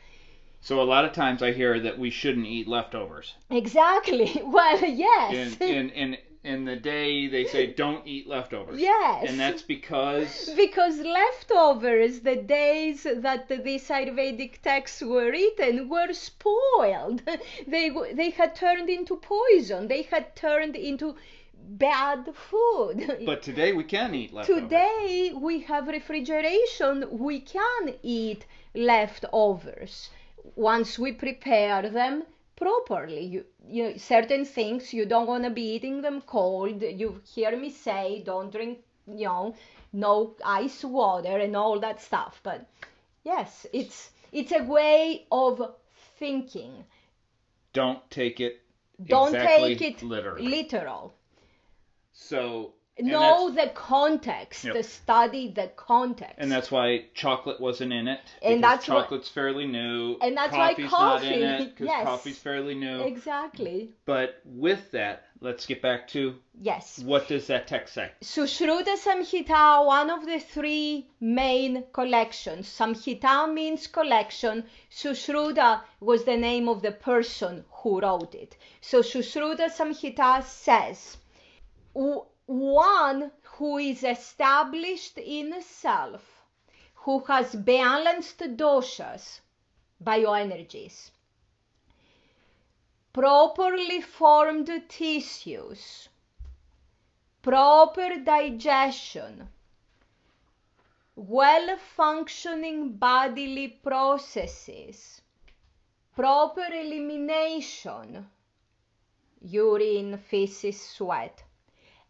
So 0.61 0.81
a 0.81 0.85
lot 0.85 1.05
of 1.05 1.13
times 1.13 1.43
I 1.43 1.53
hear 1.53 1.81
that 1.81 1.99
we 1.99 2.11
shouldn't 2.11 2.47
eat 2.47 2.67
leftovers. 2.67 3.35
exactly. 3.51 4.43
Well 4.45 4.85
yes. 4.85 5.57
In 5.61 5.69
in 5.69 5.91
in 5.91 6.17
in 6.47 6.65
the 6.65 6.77
day 6.77 7.27
they 7.27 7.45
say 7.45 7.67
don't 7.67 8.07
eat 8.07 8.27
leftovers. 8.27 8.81
Yes. 8.81 9.27
And 9.29 9.39
that's 9.39 9.63
because 9.63 10.51
because 10.57 10.99
leftovers, 10.99 12.21
the 12.21 12.37
days 12.37 13.03
that 13.03 13.49
these 13.49 13.89
Ayurvedic 13.89 14.63
texts 14.63 15.03
were 15.03 15.31
written, 15.31 15.89
were 15.89 16.13
spoiled. 16.13 17.23
They 17.67 17.91
they 18.13 18.31
had 18.31 18.55
turned 18.55 18.89
into 18.89 19.17
poison. 19.17 19.89
They 19.89 20.03
had 20.03 20.37
turned 20.37 20.77
into 20.77 21.17
bad 21.69 22.33
food. 22.35 22.99
but 23.27 23.43
today 23.43 23.73
we 23.73 23.85
can 23.85 24.15
eat 24.15 24.33
leftovers. 24.33 24.63
Today 24.63 25.33
we 25.35 25.61
have 25.61 25.89
refrigeration. 25.89 26.95
We 27.11 27.41
can 27.41 27.95
eat 28.03 28.47
leftovers 28.75 30.11
once 30.55 30.99
we 30.99 31.11
prepare 31.13 31.91
them 31.91 32.23
properly. 32.57 33.25
You, 33.25 33.45
you 33.69 33.99
certain 33.99 34.45
things 34.45 34.93
you 34.93 35.07
don't 35.07 35.27
want 35.27 35.45
to 35.45 35.51
be 35.51 35.75
eating 35.75 36.03
them 36.03 36.23
cold. 36.23 36.83
You 36.83 37.23
hear 37.25 37.57
me 37.57 37.71
say 37.71 38.23
don't 38.25 38.51
drink, 38.53 38.81
you 39.07 39.27
know, 39.27 39.55
no 39.93 40.35
ice 40.45 40.85
water 40.85 41.39
and 41.39 41.57
all 41.57 41.81
that 41.81 42.01
stuff. 42.03 42.41
But 42.43 42.67
yes, 43.25 43.67
it's 43.73 44.11
it's 44.33 44.53
a 44.53 44.63
way 44.65 45.27
of 45.31 45.75
thinking. 46.19 46.85
Don't 47.73 48.11
take 48.11 48.41
it 48.41 48.63
Don't 49.07 49.35
exactly 49.35 49.77
take 49.77 49.83
it 49.83 50.03
literally. 50.03 50.43
literal. 50.43 51.15
so 52.13 52.76
and 52.99 53.09
know 53.09 53.51
the 53.51 53.71
context. 53.75 54.65
Yep. 54.65 54.85
Study 54.85 55.53
the 55.53 55.71
context. 55.77 56.35
And 56.39 56.51
that's 56.51 56.71
why 56.71 57.05
chocolate 57.15 57.61
wasn't 57.61 57.93
in 57.93 58.09
it. 58.09 58.21
And 58.43 58.63
that's 58.65 58.89
what- 58.89 59.03
chocolate's 59.03 59.29
fairly 59.29 59.67
new. 59.67 60.17
And 60.23 60.37
that's 60.37 60.53
why 60.57 60.71
coffee's 60.75 60.91
not 60.93 61.23
in 61.25 61.29
coffee- 61.29 61.43
it 61.65 61.71
because 61.71 61.87
yes. 61.87 62.05
coffee's 62.05 62.39
fairly 62.39 62.75
new. 62.75 63.01
exactly. 63.03 63.91
But 64.07 64.41
with 64.45 64.91
that, 64.93 65.25
let's 65.41 65.67
get 65.67 65.83
back 65.83 66.09
to 66.09 66.37
Yes. 66.59 66.99
what 67.01 67.29
does 67.29 67.47
that 67.49 67.67
text 67.67 67.93
say? 67.93 68.11
Sushruta 68.23 68.97
Samhita, 68.97 69.85
one 69.85 70.09
of 70.09 70.25
the 70.25 70.39
three 70.41 71.11
main 71.21 71.85
collections. 71.93 72.67
Samhita 72.67 73.53
means 73.53 73.87
collection. 73.87 74.65
Sushruta 74.91 75.83
was 76.01 76.25
the 76.25 76.37
name 76.37 76.67
of 76.69 76.81
the 76.81 76.93
person 76.93 77.65
who 77.71 78.01
wrote 78.01 78.35
it. 78.35 78.57
So 78.81 79.01
Sushruta 79.03 79.67
Samhita 79.71 80.43
says, 80.43 81.19
"W- 81.95 82.25
one 82.47 83.33
who 83.43 83.79
is 83.79 84.05
established 84.05 85.19
in 85.19 85.61
self, 85.63 86.43
who 86.95 87.19
has 87.21 87.55
balanced 87.55 88.39
doshas, 88.57 89.41
bioenergies, 90.03 91.11
properly 93.13 94.01
formed 94.01 94.71
tissues, 94.89 96.09
proper 97.43 98.17
digestion, 98.19 99.49
well 101.17 101.77
functioning 101.79 102.93
bodily 102.93 103.69
processes, 103.69 105.21
proper 106.15 106.67
elimination, 106.73 108.29
urine, 109.41 110.19
feces, 110.19 110.81
sweat, 110.81 111.43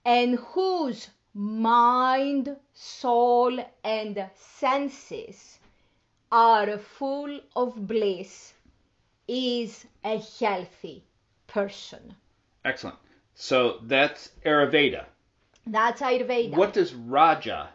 and 0.07 0.37
whose 0.37 1.09
mind, 1.35 2.57
soul, 2.73 3.59
and 3.83 4.25
senses 4.37 5.59
are 6.31 6.79
full 6.79 7.41
of 7.57 7.89
bliss 7.89 8.55
is 9.27 9.85
a 10.05 10.23
healthy 10.39 11.03
person. 11.49 12.15
Excellent. 12.65 12.97
So 13.35 13.81
that's 13.83 14.31
Ayurveda. 14.45 15.07
That's 15.67 16.01
Ayurveda. 16.01 16.57
What 16.57 16.73
does 16.73 16.95
Raja 16.95 17.69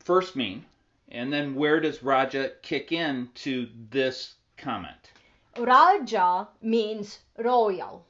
first 0.00 0.34
mean? 0.34 0.64
And 1.12 1.32
then 1.32 1.54
where 1.54 1.78
does 1.78 2.02
Raja 2.02 2.50
kick 2.62 2.90
in 2.90 3.28
to 3.36 3.68
this 3.90 4.34
comment? 4.56 5.12
Raja 5.56 6.48
means 6.60 7.20
royal. 7.38 8.04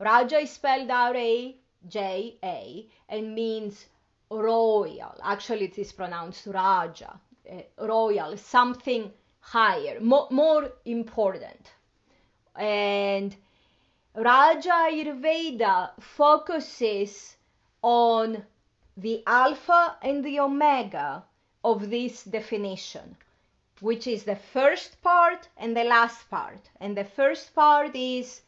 Raja 0.00 0.38
is 0.38 0.50
spelled 0.50 0.90
R 0.90 1.14
A 1.16 1.56
J 1.88 2.36
A 2.42 2.86
and 3.08 3.34
means 3.34 3.86
royal. 4.30 5.14
Actually, 5.22 5.66
it 5.66 5.78
is 5.78 5.92
pronounced 5.92 6.46
Raja, 6.46 7.20
uh, 7.50 7.86
royal, 7.86 8.36
something 8.36 9.12
higher, 9.40 10.00
mo- 10.00 10.28
more 10.30 10.72
important. 10.84 11.72
And 12.56 13.34
Raja 14.14 14.88
Ayurveda 14.88 16.00
focuses 16.00 17.36
on 17.82 18.44
the 18.96 19.22
alpha 19.26 19.96
and 20.02 20.24
the 20.24 20.40
omega 20.40 21.24
of 21.62 21.90
this 21.90 22.24
definition 22.24 23.16
which 23.80 24.06
is 24.06 24.24
the 24.24 24.36
first 24.36 25.02
part 25.02 25.48
and 25.56 25.76
the 25.76 25.84
last 25.84 26.30
part. 26.30 26.70
And 26.80 26.96
the 26.96 27.04
first 27.04 27.54
part 27.54 27.94
is 27.94 28.42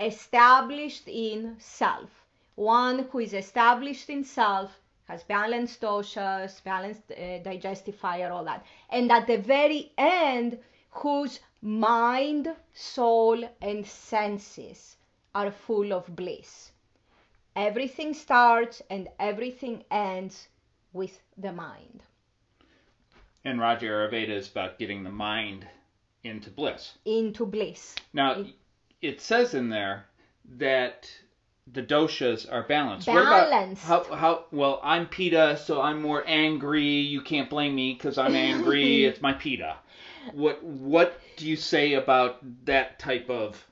established 0.00 1.06
in 1.06 1.56
self. 1.58 2.21
One 2.54 3.08
who 3.10 3.18
is 3.20 3.34
established 3.34 4.10
in 4.10 4.24
self 4.24 4.78
has 5.08 5.22
balanced 5.24 5.80
doshas, 5.80 6.62
balanced 6.64 7.10
uh, 7.10 7.38
digestive 7.38 7.96
fire, 7.96 8.30
all 8.30 8.44
that. 8.44 8.64
And 8.90 9.10
at 9.10 9.26
the 9.26 9.38
very 9.38 9.92
end, 9.98 10.58
whose 10.90 11.40
mind, 11.62 12.54
soul, 12.74 13.48
and 13.60 13.86
senses 13.86 14.96
are 15.34 15.50
full 15.50 15.92
of 15.92 16.14
bliss. 16.14 16.72
Everything 17.56 18.14
starts 18.14 18.82
and 18.90 19.08
everything 19.18 19.84
ends 19.90 20.48
with 20.92 21.20
the 21.36 21.52
mind. 21.52 22.02
And 23.44 23.60
Raja 23.60 23.86
Ayurveda 23.86 24.30
is 24.30 24.50
about 24.50 24.78
getting 24.78 25.02
the 25.02 25.10
mind 25.10 25.66
into 26.22 26.50
bliss. 26.50 26.96
Into 27.04 27.44
bliss. 27.44 27.96
Now, 28.12 28.32
It- 28.32 28.54
it 29.00 29.20
says 29.20 29.54
in 29.54 29.68
there 29.68 30.06
that 30.44 31.10
the 31.72 31.82
doshas 31.82 32.50
are 32.52 32.62
balanced. 32.64 33.08
What 33.08 33.22
about 33.22 33.50
Balanced. 33.50 33.84
how 33.84 34.04
how 34.14 34.44
well 34.50 34.80
I'm 34.82 35.06
Pitta, 35.06 35.56
so 35.56 35.80
I'm 35.80 36.02
more 36.02 36.22
angry. 36.26 36.84
You 36.84 37.22
can't 37.22 37.48
blame 37.48 37.74
me 37.74 37.94
because 37.94 38.18
I'm 38.18 38.34
angry. 38.34 39.04
it's 39.06 39.20
my 39.22 39.32
Pitta. 39.32 39.76
What 40.32 40.62
what 40.62 41.18
do 41.36 41.46
you 41.46 41.56
say 41.56 41.94
about 41.94 42.38
that 42.66 42.98
type 42.98 43.30
of? 43.30 43.66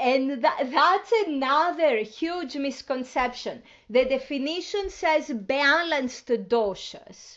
And 0.00 0.42
that, 0.42 0.70
that's 0.70 1.12
another 1.26 1.98
huge 1.98 2.56
misconception. 2.56 3.62
The 3.90 4.06
definition 4.06 4.88
says 4.88 5.30
balanced 5.30 6.28
doshas. 6.28 7.36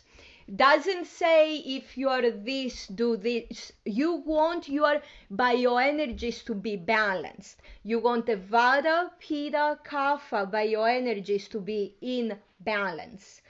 Doesn't 0.54 1.06
say 1.06 1.56
if 1.56 1.98
you 1.98 2.10
are 2.10 2.30
this, 2.30 2.88
do 2.88 3.16
this. 3.16 3.72
You 3.86 4.16
want 4.16 4.68
your 4.68 5.02
bioenergies 5.32 6.44
to 6.46 6.54
be 6.54 6.76
balanced. 6.76 7.62
You 7.84 8.00
want 8.00 8.26
the 8.26 8.36
Vata, 8.36 9.12
Pitta, 9.20 9.80
Kapha 9.86 10.52
bioenergies 10.52 11.48
to 11.50 11.62
be 11.62 11.96
in 12.02 12.38
balance. 12.60 13.42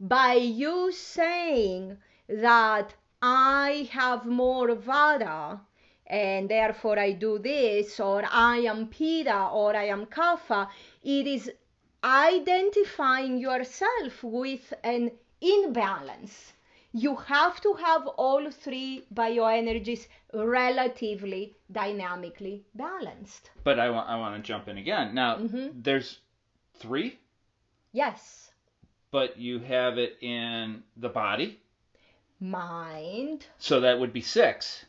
By 0.00 0.34
you 0.34 0.90
saying 0.90 1.98
that 2.28 2.94
I 3.22 3.88
have 3.92 4.26
more 4.26 4.74
Vata, 4.74 5.60
and 6.06 6.48
therefore 6.48 6.98
I 6.98 7.12
do 7.12 7.38
this, 7.38 8.00
or 8.00 8.24
I 8.28 8.56
am 8.58 8.88
Pitta, 8.88 9.50
or 9.52 9.76
I 9.76 9.84
am 9.84 10.06
Kapha, 10.06 10.68
it 11.04 11.26
is 11.28 11.52
identifying 12.02 13.38
yourself 13.38 14.24
with 14.24 14.72
an 14.82 15.12
imbalance. 15.40 16.52
You 16.92 17.14
have 17.16 17.60
to 17.60 17.72
have 17.74 18.06
all 18.06 18.50
three 18.50 19.04
bioenergies 19.14 20.08
relatively 20.34 21.54
dynamically 21.70 22.64
balanced. 22.74 23.50
But 23.62 23.78
I 23.78 23.90
want 23.90 24.08
I 24.08 24.16
want 24.18 24.34
to 24.36 24.42
jump 24.52 24.68
in 24.68 24.76
again. 24.78 25.14
Now 25.14 25.36
Mhm. 25.36 25.82
there's 25.84 26.18
three, 26.80 27.18
Yes, 27.92 28.50
but 29.10 29.36
you 29.38 29.58
have 29.60 29.98
it 29.98 30.16
in 30.20 30.82
the 30.96 31.08
body, 31.08 31.60
mind. 32.40 33.46
so 33.58 33.80
that 33.80 33.98
would 33.98 34.12
be 34.12 34.20
six. 34.22 34.84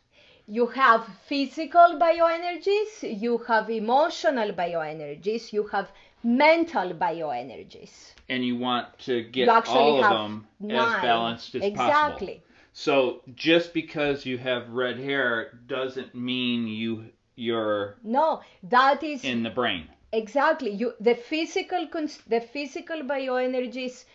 you 0.47 0.65
have 0.67 1.05
physical 1.27 1.97
bioenergies, 1.99 2.93
you 3.21 3.37
have 3.47 3.69
emotional 3.69 4.51
bioenergies, 4.51 5.53
you 5.53 5.63
have 5.67 5.91
mental 6.23 6.93
bioenergies. 6.93 8.13
And 8.31 8.43
you 8.45 8.55
want 8.55 8.87
to 9.09 9.23
get 9.37 9.47
all 9.49 10.03
of 10.03 10.09
them 10.09 10.47
nine. 10.59 10.77
as 10.77 11.01
balanced 11.01 11.55
as 11.55 11.61
possible. 11.61 11.85
exactly. 11.85 12.43
So 12.73 13.21
just 13.35 13.73
because 13.73 14.25
you 14.25 14.37
have 14.37 14.69
red 14.69 14.97
hair 14.99 15.59
doesn't 15.67 16.15
mean 16.15 16.67
you 16.67 16.91
you're 17.35 17.97
No, 18.03 18.41
that 18.63 19.03
is 19.03 19.23
in 19.23 19.43
the 19.43 19.49
brain. 19.61 19.83
exactly 20.13 20.71
you 20.81 20.93
the 20.99 21.15
physical 21.15 21.87
the 22.33 22.41
physical 22.41 22.99
bioenergies 23.13 24.05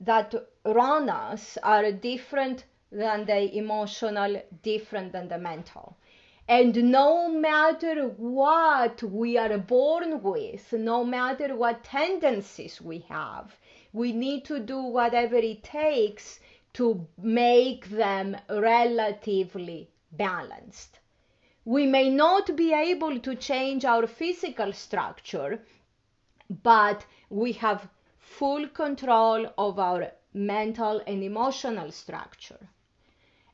that 0.00 0.34
run 0.64 1.08
us 1.10 1.58
are 1.62 1.90
different 1.92 2.64
than 2.92 3.24
the 3.26 3.40
emotional 3.62 4.32
different 4.62 5.12
than 5.12 5.28
the 5.28 5.38
mental 5.38 5.96
and 6.48 6.74
no 6.90 7.28
matter 7.28 8.08
what 8.08 9.02
we 9.02 9.36
are 9.36 9.58
born 9.58 10.22
with 10.22 10.72
no 10.72 11.04
matter 11.04 11.56
what 11.56 11.84
tendencies 11.84 12.80
we 12.80 12.98
have 13.00 13.56
we 13.92 14.12
need 14.12 14.44
to 14.44 14.58
do 14.58 14.82
whatever 14.82 15.36
it 15.36 15.62
takes 15.62 16.40
to 16.72 17.06
make 17.18 17.88
them 17.88 18.36
relatively 18.48 19.88
balanced 20.12 20.98
we 21.64 21.86
may 21.86 22.10
not 22.10 22.54
be 22.56 22.74
able 22.74 23.18
to 23.20 23.34
change 23.34 23.86
our 23.86 24.06
physical 24.06 24.72
structure, 24.72 25.60
but 26.62 27.06
we 27.30 27.52
have 27.52 27.88
full 28.18 28.68
control 28.68 29.46
of 29.56 29.78
our 29.78 30.12
mental 30.34 31.00
and 31.06 31.22
emotional 31.22 31.90
structure. 31.90 32.68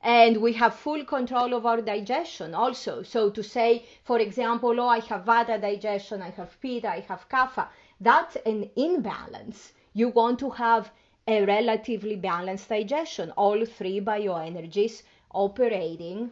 And 0.03 0.39
we 0.39 0.55
have 0.55 0.75
full 0.75 1.05
control 1.05 1.53
of 1.53 1.67
our 1.67 1.83
digestion 1.83 2.55
also. 2.55 3.03
So 3.03 3.31
to 3.31 3.43
say, 3.43 3.85
for 4.05 4.19
example, 4.19 4.81
oh, 4.81 4.89
I 4.89 5.01
have 5.01 5.25
Vata 5.27 5.61
digestion, 5.61 6.23
I 6.23 6.31
have 6.31 6.59
Pitta, 6.61 6.89
I 6.89 7.01
have 7.01 7.29
Kapha, 7.29 7.69
that's 8.01 8.37
an 8.47 8.71
imbalance. 8.77 9.73
You 9.93 10.09
want 10.09 10.39
to 10.39 10.51
have 10.51 10.91
a 11.29 11.45
relatively 11.45 12.17
balanced 12.17 12.69
digestion, 12.71 13.31
all 13.33 13.65
three 13.67 14.01
bioenergies 14.01 15.03
operating 15.33 16.31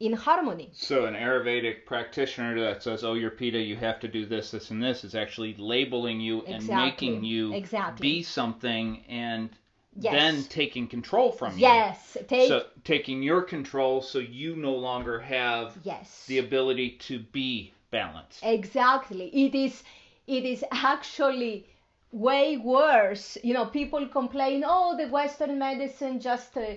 in 0.00 0.14
harmony. 0.14 0.70
So 0.72 1.04
an 1.04 1.14
Ayurvedic 1.14 1.84
practitioner 1.84 2.58
that 2.60 2.82
says, 2.82 3.04
"Oh, 3.04 3.14
you're 3.14 3.30
Pitta, 3.30 3.60
you 3.60 3.76
have 3.76 4.00
to 4.00 4.08
do 4.08 4.26
this, 4.26 4.50
this, 4.50 4.70
and 4.70 4.82
this," 4.82 5.04
is 5.04 5.14
actually 5.14 5.54
labeling 5.54 6.20
you 6.20 6.42
and 6.42 6.66
making 6.66 7.22
you 7.22 7.54
Exactly. 7.54 8.02
be 8.02 8.22
something, 8.22 9.04
and 9.08 9.50
Yes. 9.98 10.12
then 10.12 10.44
taking 10.44 10.86
control 10.86 11.32
from 11.32 11.54
you. 11.54 11.66
Yes, 11.66 12.16
take 12.28 12.48
So 12.48 12.66
taking 12.84 13.22
your 13.22 13.42
control, 13.42 14.00
so 14.00 14.18
you 14.18 14.56
no 14.56 14.74
longer 14.74 15.18
have 15.20 15.76
yes. 15.82 16.26
the 16.26 16.38
ability 16.38 16.90
to 17.08 17.18
be 17.18 17.72
balanced. 17.90 18.44
Exactly. 18.44 19.26
It 19.28 19.54
is 19.54 19.82
it 20.26 20.44
is 20.44 20.64
actually 20.70 21.66
way 22.12 22.56
worse. 22.56 23.36
You 23.42 23.52
know, 23.52 23.66
people 23.66 24.06
complain, 24.06 24.64
"Oh, 24.66 24.96
the 24.96 25.08
western 25.08 25.58
medicine 25.58 26.20
just 26.20 26.56
uh, 26.56 26.74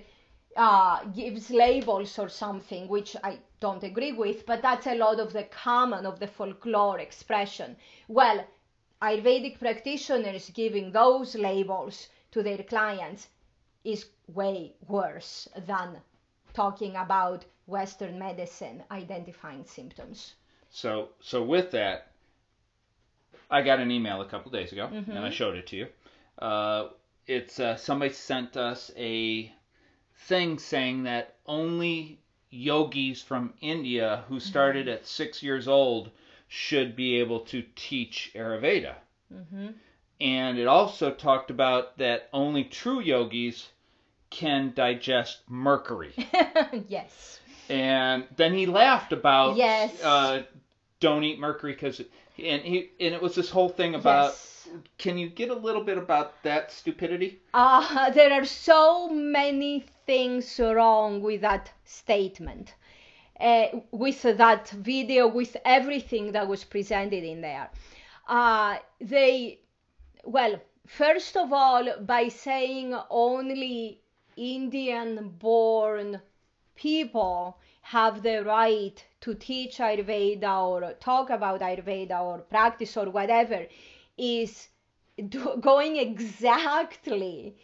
uh, 0.57 1.03
gives 1.05 1.51
labels 1.51 2.18
or 2.18 2.30
something," 2.30 2.88
which 2.88 3.16
I 3.24 3.38
don't 3.59 3.84
agree 3.84 4.11
with, 4.11 4.45
but 4.45 4.61
that's 4.64 4.88
a 4.88 4.95
lot 4.95 5.20
of 5.20 5.34
the 5.34 5.43
common 5.43 6.05
of 6.07 6.20
the 6.20 6.28
folklore 6.28 6.99
expression. 6.99 7.78
Well, 8.07 8.43
Ayurvedic 9.01 9.59
practitioners 9.59 10.49
giving 10.49 10.91
those 10.91 11.36
labels 11.36 12.07
to 12.34 12.44
their 12.44 12.64
clients 12.64 13.30
is 13.86 14.06
way 14.28 14.76
worse 14.88 15.50
than 15.68 16.02
talking 16.54 16.96
about 16.98 17.46
western 17.68 18.20
medicine 18.20 18.84
identifying 18.92 19.66
symptoms. 19.66 20.36
So 20.70 21.10
so 21.22 21.44
with 21.44 21.72
that, 21.72 22.12
I 23.50 23.62
got 23.62 23.80
an 23.80 23.92
email 23.92 24.22
a 24.22 24.26
couple 24.26 24.52
days 24.52 24.72
ago, 24.72 24.90
Mm-hmm. 24.92 25.12
and 25.12 25.26
I 25.26 25.30
showed 25.30 25.56
it 25.56 25.68
to 25.68 25.76
you. 25.78 25.88
Uh, 26.40 26.90
it's 27.28 27.60
uh, 27.60 27.76
somebody 27.78 28.14
sent 28.14 28.58
us 28.58 28.92
a 28.98 29.54
thing 30.28 30.60
saying 30.60 31.04
that 31.04 31.36
only 31.46 32.20
yogis 32.50 33.22
from 33.22 33.54
India 33.62 34.24
who 34.30 34.40
started 34.40 34.88
Mm-hmm. 34.88 34.94
at 34.96 35.08
six 35.08 35.44
years 35.44 35.68
old 35.68 36.12
should 36.48 36.96
be 36.96 37.20
able 37.20 37.42
to 37.42 37.64
teach 37.76 38.32
Ayurveda. 38.36 38.96
Mm-hmm. 39.34 39.68
And 40.24 40.58
it 40.58 40.68
also 40.68 41.12
talked 41.12 41.52
about 41.52 41.98
that 41.98 42.30
only 42.32 42.64
true 42.64 43.02
yogis 43.02 43.68
can 44.30 44.72
digest 44.74 45.42
mercury. 45.50 46.14
yes. 46.88 47.40
and 47.70 48.26
then 48.36 48.54
he 48.54 48.66
laughed 48.66 49.14
about 49.14 49.56
Yes. 49.58 50.02
uh, 50.04 50.44
don't 51.00 51.24
eat 51.24 51.40
mercury 51.40 51.74
because 51.74 52.02
and 52.40 52.62
he 52.64 52.90
and 53.00 53.14
it 53.14 53.22
was 53.22 53.36
this 53.36 53.50
whole 53.50 53.70
thing 53.70 53.94
about 53.96 54.32
yes. 54.32 54.70
can 54.98 55.18
you 55.18 55.30
get 55.30 55.50
a 55.50 55.54
little 55.54 55.84
bit 55.84 55.98
about 55.98 56.42
that 56.44 56.72
stupidity 56.72 57.40
Uh, 57.54 58.10
there 58.12 58.32
are 58.34 58.46
so 58.46 59.08
many 59.10 59.86
things 60.08 60.60
wrong 60.60 61.22
with 61.22 61.42
that 61.42 61.72
statement, 61.86 62.74
uh, 63.40 63.68
with 63.92 64.22
that 64.24 64.70
video, 64.70 65.28
with 65.28 65.56
everything 65.64 66.32
that 66.32 66.48
was 66.48 66.64
presented 66.64 67.24
in 67.24 67.42
there. 67.42 67.70
Uh, 68.28 68.78
they, 69.00 69.60
well, 70.24 70.60
first 70.88 71.38
of 71.38 71.52
all, 71.54 72.00
by 72.00 72.28
saying 72.30 72.96
only 73.10 74.02
Indian 74.36 75.30
born 75.38 76.22
people 76.76 77.58
have 77.82 78.24
the 78.24 78.44
right 78.44 79.06
to 79.22 79.36
teach 79.36 79.78
Ayurveda 79.78 80.64
or 80.66 80.94
talk 80.94 81.30
about 81.30 81.62
Ayurveda 81.62 82.20
or 82.22 82.40
practice 82.40 82.96
or 82.98 83.10
whatever 83.10 83.68
is 84.18 84.70
going 85.60 85.98
exactly 85.98 87.56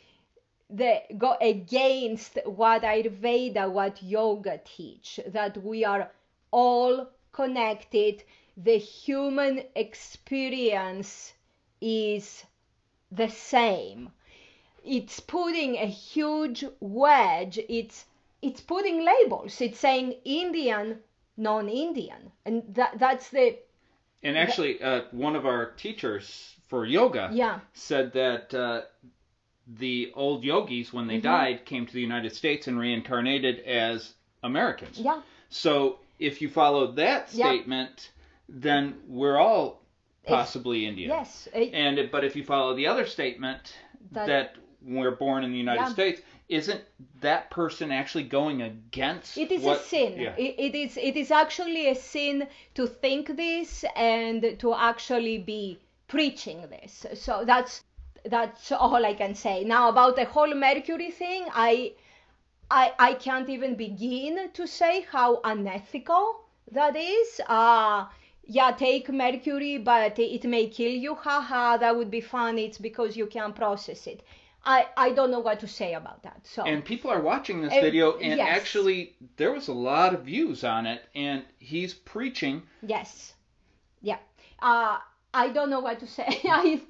the 0.69 1.01
go 1.17 1.35
against 1.41 2.37
what 2.45 2.83
Ayurveda, 2.83 3.71
what 3.71 4.03
yoga 4.03 4.59
teach, 4.63 5.19
that 5.27 5.57
we 5.63 5.83
are 5.83 6.11
all 6.51 7.07
connected. 7.31 8.23
The 8.57 8.77
human 8.77 9.63
experience 9.75 11.33
is 11.81 12.43
the 13.11 13.29
same. 13.29 14.09
It's 14.85 15.19
putting 15.19 15.75
a 15.75 15.85
huge 15.85 16.63
wedge. 16.79 17.59
It's 17.69 18.05
it's 18.41 18.61
putting 18.61 19.03
labels. 19.05 19.59
It's 19.61 19.79
saying 19.79 20.15
Indian, 20.23 20.99
non-Indian, 21.37 22.31
and 22.45 22.63
that 22.75 22.97
that's 22.99 23.29
the 23.29 23.57
and 24.23 24.37
actually 24.37 24.81
uh, 24.81 25.01
one 25.11 25.35
of 25.35 25.45
our 25.45 25.71
teachers 25.71 26.55
for 26.67 26.85
yoga 26.85 27.29
yeah 27.33 27.59
said 27.73 28.13
that 28.13 28.53
uh, 28.53 28.81
the 29.77 30.11
old 30.15 30.43
yogis 30.43 30.91
when 30.93 31.07
they 31.07 31.17
Mhm. 31.19 31.23
died 31.23 31.65
came 31.65 31.85
to 31.85 31.93
the 31.93 32.01
united 32.01 32.35
states 32.35 32.67
and 32.67 32.79
reincarnated 32.79 33.59
as 33.61 34.13
americans 34.43 34.99
yeah 34.99 35.21
so 35.49 35.99
if 36.19 36.41
you 36.41 36.49
follow 36.49 36.91
that 36.93 37.29
Yeah. 37.33 37.47
statement 37.51 38.11
then 38.49 38.99
we're 39.07 39.37
all 39.37 39.81
possibly 40.25 40.85
indian 40.85 41.09
yes 41.09 41.47
eh, 41.53 41.69
And 41.73 41.97
it- 41.99 42.11
but 42.11 42.23
if 42.23 42.35
you 42.35 42.43
follow 42.43 42.75
the 42.75 42.87
other 42.87 43.05
statement 43.05 43.73
That- 44.11 44.27
that, 44.27 44.55
we're 44.81 45.11
born 45.15 45.43
in 45.43 45.51
the 45.51 45.57
United 45.57 45.81
Yeah. 45.81 45.89
States, 45.99 46.21
isn't 46.47 46.81
that 47.19 47.49
person 47.51 47.91
actually 47.91 48.23
going 48.39 48.61
against? 48.61 49.37
It 49.37 49.51
is 49.51 49.61
what, 49.61 49.79
a 49.79 49.83
sin. 49.83 50.11
Yeah. 50.17 50.35
It, 50.37 50.55
it 50.67 50.73
is 50.83 50.97
it 50.97 51.15
is 51.17 51.31
actually 51.31 51.89
a 51.89 51.95
sin 51.95 52.47
to 52.75 52.87
think 52.87 53.35
this 53.35 53.83
and 53.95 54.57
to 54.63 54.73
actually 54.73 55.37
be 55.39 55.79
preaching 56.07 56.61
this. 56.75 57.05
So 57.25 57.43
that's 57.45 57.83
that's 58.35 58.71
all 58.71 59.05
I 59.05 59.13
can 59.15 59.35
say. 59.35 59.63
Now 59.65 59.89
about 59.89 60.15
the 60.15 60.25
whole 60.25 60.53
Mercury 60.55 61.11
thing, 61.11 61.41
I 61.53 61.91
I 62.71 62.93
I 63.09 63.11
can't 63.25 63.49
even 63.49 63.75
begin 63.75 64.49
to 64.53 64.65
say 64.65 64.93
how 65.15 65.41
unethical 65.43 66.25
that 66.71 66.95
is. 66.95 67.41
Uh 67.47 68.05
yeah, 68.51 68.71
take 68.71 69.09
mercury, 69.09 69.77
but 69.77 70.17
it 70.17 70.43
may 70.43 70.67
kill 70.67 70.91
you. 70.91 71.13
Haha, 71.13 71.77
that 71.77 71.95
would 71.95 72.09
be 72.09 72.19
fun. 72.21 72.57
It's 72.57 72.79
because 72.79 73.15
you 73.15 73.27
can't 73.27 73.55
process 73.55 74.07
it. 74.07 74.23
I, 74.65 74.87
I 74.97 75.11
don't 75.11 75.31
know 75.31 75.39
what 75.39 75.59
to 75.61 75.67
say 75.67 75.93
about 75.93 76.23
that. 76.23 76.41
So 76.45 76.63
and 76.63 76.83
people 76.83 77.11
are 77.11 77.21
watching 77.21 77.61
this 77.61 77.71
Uh, 77.73 77.81
video, 77.81 78.17
and 78.17 78.37
yes. 78.37 78.47
actually, 78.59 79.15
there 79.37 79.51
was 79.53 79.67
a 79.69 79.73
lot 79.73 80.13
of 80.15 80.23
views 80.23 80.63
on 80.63 80.85
it, 80.87 81.01
and 81.15 81.43
he's 81.59 81.93
preaching. 81.93 82.63
Yes. 82.81 83.33
Yeah. 84.01 84.17
Uh, 84.61 84.97
I 85.33 85.49
don't 85.49 85.69
know 85.69 85.79
what 85.79 85.99
to 85.99 86.07
say. 86.07 86.27
I, 86.45 86.81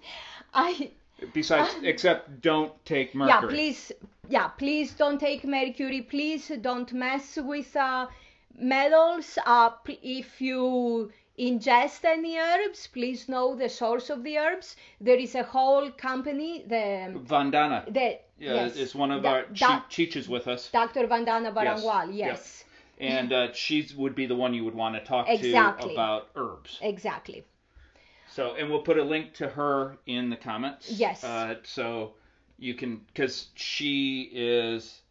I, 0.53 0.91
Besides, 1.33 1.75
except 1.83 2.41
don't 2.41 2.73
take 2.85 3.13
mercury. 3.13 3.41
yeah, 3.41 3.49
please, 3.49 3.91
yeah, 4.29 4.47
please 4.47 4.93
don't 4.93 5.19
take 5.19 5.43
mercury. 5.43 6.01
Please 6.01 6.49
don't 6.61 6.91
mess 6.93 7.37
with 7.37 7.75
uh, 7.75 8.07
metals. 8.57 9.37
Uh, 9.45 9.71
if 10.01 10.39
you 10.41 11.11
ingest 11.39 12.03
any 12.05 12.37
herbs, 12.37 12.87
please 12.87 13.29
know 13.29 13.55
the 13.55 13.69
source 13.69 14.09
of 14.09 14.23
the 14.23 14.37
herbs. 14.37 14.75
There 14.99 15.17
is 15.17 15.35
a 15.35 15.43
whole 15.43 15.89
company, 15.91 16.63
the, 16.67 17.13
Vandana 17.25 17.85
the 17.93 18.09
uh, 18.15 18.17
yes, 18.37 18.75
is 18.75 18.93
one 18.95 19.11
of 19.11 19.23
Da- 19.23 19.29
our 19.31 19.41
Da- 19.53 19.79
che- 19.79 19.85
teaches 19.89 20.27
with 20.29 20.47
us. 20.47 20.69
Dr. 20.71 21.07
Vandana 21.07 21.45
Yes, 21.45 21.55
Barangwal, 21.83 22.07
yep. 22.15 22.27
yes. 22.33 22.63
and 22.99 23.31
uh, 23.33 23.53
she 23.53 23.87
would 23.97 24.15
be 24.15 24.25
the 24.25 24.35
one 24.35 24.53
you 24.53 24.65
would 24.65 24.75
want 24.75 24.95
to 24.95 25.03
talk 25.03 25.27
Exactly. 25.29 25.89
to 25.89 25.93
about 25.93 26.29
herbs. 26.35 26.77
Exactly. 26.81 27.43
So, 28.31 28.55
and 28.55 28.69
we'll 28.69 28.83
put 28.83 28.97
a 28.97 29.03
link 29.03 29.33
to 29.35 29.47
her 29.49 29.97
in 30.05 30.29
the 30.29 30.35
comments. 30.37 30.89
Yes. 30.91 31.23
Uh, 31.23 31.55
so 31.63 32.13
you 32.57 32.73
can, 32.75 33.01
because 33.07 33.47
she 33.55 34.29
is. 34.33 35.01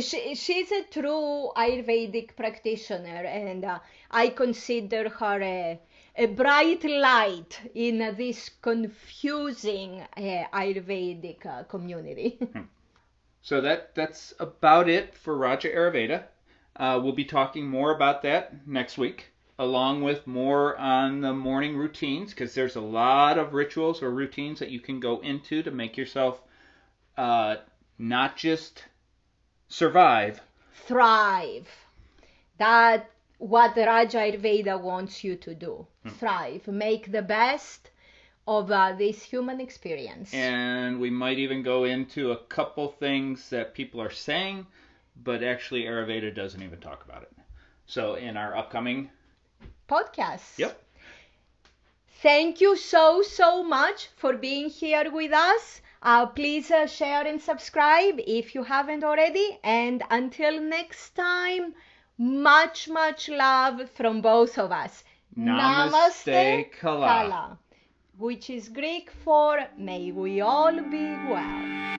She, 0.00 0.34
she's 0.34 0.72
a 0.72 0.84
true 0.84 1.50
Ayurvedic 1.56 2.36
practitioner, 2.36 3.24
and 3.24 3.64
uh, 3.64 3.78
I 4.10 4.28
consider 4.28 5.08
her 5.08 5.42
a, 5.42 5.80
a 6.16 6.26
bright 6.26 6.84
light 6.84 7.60
in 7.74 7.98
this 8.16 8.50
confusing 8.60 10.00
uh, 10.16 10.44
Ayurvedic 10.52 11.46
uh, 11.46 11.62
community. 11.64 12.38
So 13.40 13.60
that 13.62 13.94
that's 13.94 14.34
about 14.38 14.88
it 14.90 15.14
for 15.14 15.36
Raja 15.36 15.70
Ayurveda. 15.70 16.24
Uh, 16.76 17.00
we'll 17.02 17.14
be 17.14 17.24
talking 17.24 17.66
more 17.66 17.94
about 17.94 18.22
that 18.22 18.66
next 18.66 18.98
week, 18.98 19.32
along 19.58 20.02
with 20.02 20.26
more 20.26 20.76
on 20.76 21.20
the 21.22 21.32
morning 21.32 21.76
routines, 21.76 22.30
because 22.30 22.54
there's 22.54 22.76
a 22.76 22.80
lot 22.80 23.38
of 23.38 23.54
rituals 23.54 24.02
or 24.02 24.10
routines 24.10 24.58
that 24.58 24.70
you 24.70 24.80
can 24.80 25.00
go 25.00 25.20
into 25.20 25.62
to 25.62 25.70
make 25.70 25.96
yourself 25.96 26.42
uh, 27.16 27.56
not 27.98 28.36
just 28.36 28.84
survive. 29.68 30.40
Thrive. 30.86 31.68
That 32.58 33.10
what 33.38 33.74
the 33.74 33.86
Raja 33.86 34.18
Ayurveda 34.18 34.80
wants 34.80 35.22
you 35.22 35.36
to 35.36 35.54
do. 35.54 35.86
Thrive. 36.18 36.66
Make 36.66 37.12
the 37.12 37.22
best 37.22 37.90
of 38.46 38.70
uh, 38.70 38.94
this 38.96 39.22
human 39.22 39.60
experience. 39.60 40.32
And 40.32 40.98
we 40.98 41.10
might 41.10 41.38
even 41.38 41.62
go 41.62 41.84
into 41.84 42.32
a 42.32 42.36
couple 42.36 42.88
things 42.88 43.50
that 43.50 43.74
people 43.74 44.00
are 44.00 44.10
saying, 44.10 44.66
but 45.22 45.42
actually 45.42 45.82
Ayurveda 45.82 46.34
doesn't 46.34 46.62
even 46.62 46.80
talk 46.80 47.04
about 47.04 47.22
it. 47.22 47.32
So 47.86 48.14
in 48.14 48.36
our 48.36 48.56
upcoming, 48.56 49.10
podcast. 49.88 50.58
yep. 50.58 50.82
Thank 52.22 52.60
you 52.60 52.76
so, 52.76 53.22
so 53.22 53.62
much 53.62 54.08
for 54.16 54.32
being 54.32 54.70
here 54.70 55.10
with 55.12 55.32
us. 55.32 55.80
Uh, 56.02 56.26
please 56.26 56.70
uh, 56.70 56.86
share 56.86 57.26
and 57.26 57.40
subscribe 57.40 58.14
if 58.18 58.54
you 58.54 58.62
haven't 58.62 59.04
already. 59.04 59.58
And 59.64 60.02
until 60.10 60.60
next 60.60 61.14
time, 61.14 61.74
much, 62.18 62.88
much 62.88 63.28
love 63.28 63.90
from 63.90 64.20
both 64.20 64.58
of 64.58 64.72
us. 64.72 65.04
Namaste, 65.36 66.72
Kala. 66.80 67.06
Kala, 67.06 67.58
which 68.16 68.50
is 68.50 68.68
Greek 68.68 69.10
for 69.24 69.60
may 69.76 70.12
we 70.12 70.40
all 70.40 70.72
be 70.72 71.14
well. 71.30 71.96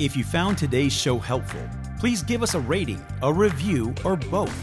If 0.00 0.16
you 0.16 0.24
found 0.24 0.58
today's 0.58 0.92
show 0.92 1.18
helpful, 1.18 1.62
please 2.00 2.22
give 2.22 2.42
us 2.42 2.54
a 2.54 2.60
rating, 2.60 3.04
a 3.22 3.32
review, 3.32 3.94
or 4.04 4.16
both, 4.16 4.54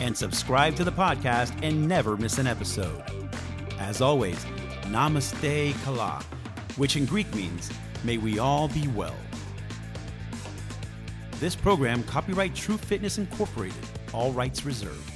and 0.00 0.16
subscribe 0.16 0.74
to 0.76 0.84
the 0.84 0.92
podcast 0.92 1.52
and 1.62 1.86
never 1.86 2.16
miss 2.16 2.38
an 2.38 2.46
episode. 2.46 3.19
As 3.80 4.02
always, 4.02 4.36
Namaste 4.88 5.72
Kala, 5.84 6.22
which 6.76 6.96
in 6.96 7.06
Greek 7.06 7.34
means, 7.34 7.70
may 8.04 8.18
we 8.18 8.38
all 8.38 8.68
be 8.68 8.86
well. 8.88 9.16
This 11.40 11.56
program, 11.56 12.02
copyright 12.02 12.54
True 12.54 12.76
Fitness 12.76 13.16
Incorporated, 13.16 13.82
all 14.12 14.32
rights 14.32 14.66
reserved. 14.66 15.09